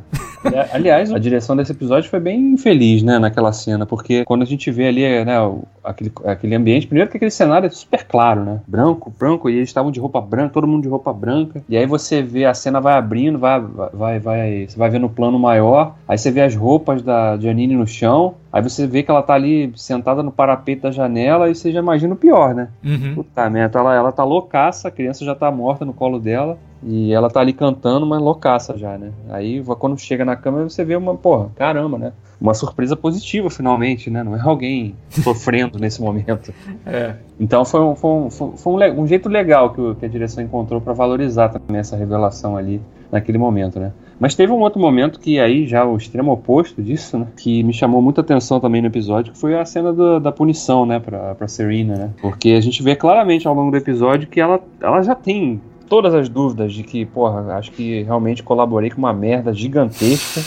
Aliás, 0.71 1.11
a 1.11 1.19
direção 1.19 1.55
desse 1.55 1.71
episódio 1.71 2.09
foi 2.09 2.19
bem 2.19 2.53
infeliz, 2.53 3.03
né, 3.03 3.19
naquela 3.19 3.51
cena, 3.51 3.85
porque 3.85 4.23
quando 4.25 4.41
a 4.41 4.45
gente 4.45 4.69
vê 4.71 4.87
ali, 4.87 5.25
né, 5.25 5.35
aquele, 5.83 6.11
aquele 6.25 6.55
ambiente, 6.55 6.87
primeiro 6.87 7.09
que 7.09 7.17
aquele 7.17 7.31
cenário 7.31 7.67
é 7.67 7.69
super 7.69 8.05
claro, 8.05 8.43
né, 8.43 8.59
branco, 8.67 9.13
branco, 9.17 9.49
e 9.49 9.55
eles 9.55 9.69
estavam 9.69 9.91
de 9.91 9.99
roupa 9.99 10.21
branca, 10.21 10.53
todo 10.53 10.67
mundo 10.67 10.83
de 10.83 10.89
roupa 10.89 11.13
branca, 11.13 11.63
e 11.67 11.77
aí 11.77 11.85
você 11.85 12.21
vê, 12.21 12.45
a 12.45 12.53
cena 12.53 12.79
vai 12.79 12.93
abrindo, 12.93 13.37
vai, 13.37 13.59
vai, 13.93 14.19
vai, 14.19 14.67
você 14.67 14.77
vai 14.77 14.89
vendo 14.89 15.05
o 15.05 15.09
plano 15.09 15.37
maior, 15.37 15.95
aí 16.07 16.17
você 16.17 16.31
vê 16.31 16.41
as 16.41 16.55
roupas 16.55 17.01
da 17.01 17.37
Janine 17.37 17.75
no 17.75 17.87
chão, 17.87 18.35
Aí 18.51 18.61
você 18.61 18.85
vê 18.85 19.01
que 19.01 19.09
ela 19.09 19.23
tá 19.23 19.33
ali 19.33 19.71
sentada 19.75 20.21
no 20.21 20.31
parapeito 20.31 20.83
da 20.83 20.91
janela 20.91 21.49
e 21.49 21.55
você 21.55 21.71
já 21.71 21.79
imagina 21.79 22.13
o 22.13 22.17
pior, 22.17 22.53
né? 22.53 22.67
Uhum. 22.83 23.15
Puta 23.15 23.49
merda, 23.49 23.79
ela, 23.79 23.95
ela 23.95 24.11
tá 24.11 24.23
loucaça, 24.23 24.89
a 24.89 24.91
criança 24.91 25.23
já 25.23 25.33
tá 25.33 25.49
morta 25.49 25.85
no 25.85 25.93
colo 25.93 26.19
dela. 26.19 26.57
E 26.83 27.13
ela 27.13 27.29
tá 27.29 27.39
ali 27.39 27.53
cantando, 27.53 28.07
mas 28.07 28.19
loucaça 28.19 28.75
já, 28.75 28.97
né? 28.97 29.11
Aí 29.29 29.63
quando 29.77 29.97
chega 29.99 30.25
na 30.25 30.35
câmera 30.35 30.67
você 30.67 30.83
vê 30.83 30.95
uma, 30.95 31.15
porra, 31.15 31.49
caramba, 31.55 31.97
né? 31.97 32.11
Uma 32.39 32.55
surpresa 32.55 32.95
positiva 32.95 33.51
finalmente, 33.51 34.09
né? 34.09 34.23
Não 34.23 34.35
é 34.35 34.41
alguém 34.41 34.95
sofrendo 35.09 35.77
nesse 35.79 36.01
momento. 36.01 36.51
É. 36.83 37.15
Então 37.39 37.63
foi 37.63 37.79
um, 37.79 37.95
foi 37.95 38.11
um, 38.11 38.29
foi 38.29 38.89
um, 38.91 39.01
um 39.01 39.07
jeito 39.07 39.29
legal 39.29 39.71
que, 39.71 39.95
que 39.95 40.05
a 40.05 40.09
direção 40.09 40.43
encontrou 40.43 40.81
para 40.81 40.93
valorizar 40.93 41.49
também 41.49 41.79
essa 41.79 41.95
revelação 41.95 42.57
ali 42.57 42.81
naquele 43.11 43.37
momento, 43.37 43.79
né? 43.79 43.91
Mas 44.21 44.35
teve 44.35 44.53
um 44.53 44.59
outro 44.59 44.79
momento 44.79 45.19
que 45.19 45.39
aí 45.39 45.65
já 45.65 45.83
o 45.83 45.97
extremo 45.97 46.31
oposto 46.31 46.79
disso, 46.79 47.17
né? 47.17 47.25
Que 47.35 47.63
me 47.63 47.73
chamou 47.73 48.03
muita 48.03 48.21
atenção 48.21 48.59
também 48.59 48.79
no 48.79 48.85
episódio, 48.85 49.33
que 49.33 49.39
foi 49.39 49.59
a 49.59 49.65
cena 49.65 49.91
do, 49.91 50.19
da 50.19 50.31
punição, 50.31 50.85
né? 50.85 50.99
Pra, 50.99 51.33
pra 51.33 51.47
Serena, 51.47 51.95
né? 51.95 52.09
Porque 52.21 52.49
a 52.51 52.61
gente 52.61 52.83
vê 52.83 52.95
claramente 52.95 53.47
ao 53.47 53.55
longo 53.55 53.71
do 53.71 53.77
episódio 53.77 54.27
que 54.27 54.39
ela, 54.39 54.61
ela 54.79 55.01
já 55.01 55.15
tem 55.15 55.59
todas 55.89 56.13
as 56.13 56.29
dúvidas 56.29 56.71
de 56.71 56.83
que, 56.83 57.03
porra, 57.03 57.55
acho 57.55 57.71
que 57.71 58.03
realmente 58.03 58.43
colaborei 58.43 58.91
com 58.91 58.99
uma 58.99 59.11
merda 59.11 59.51
gigantesca. 59.55 60.41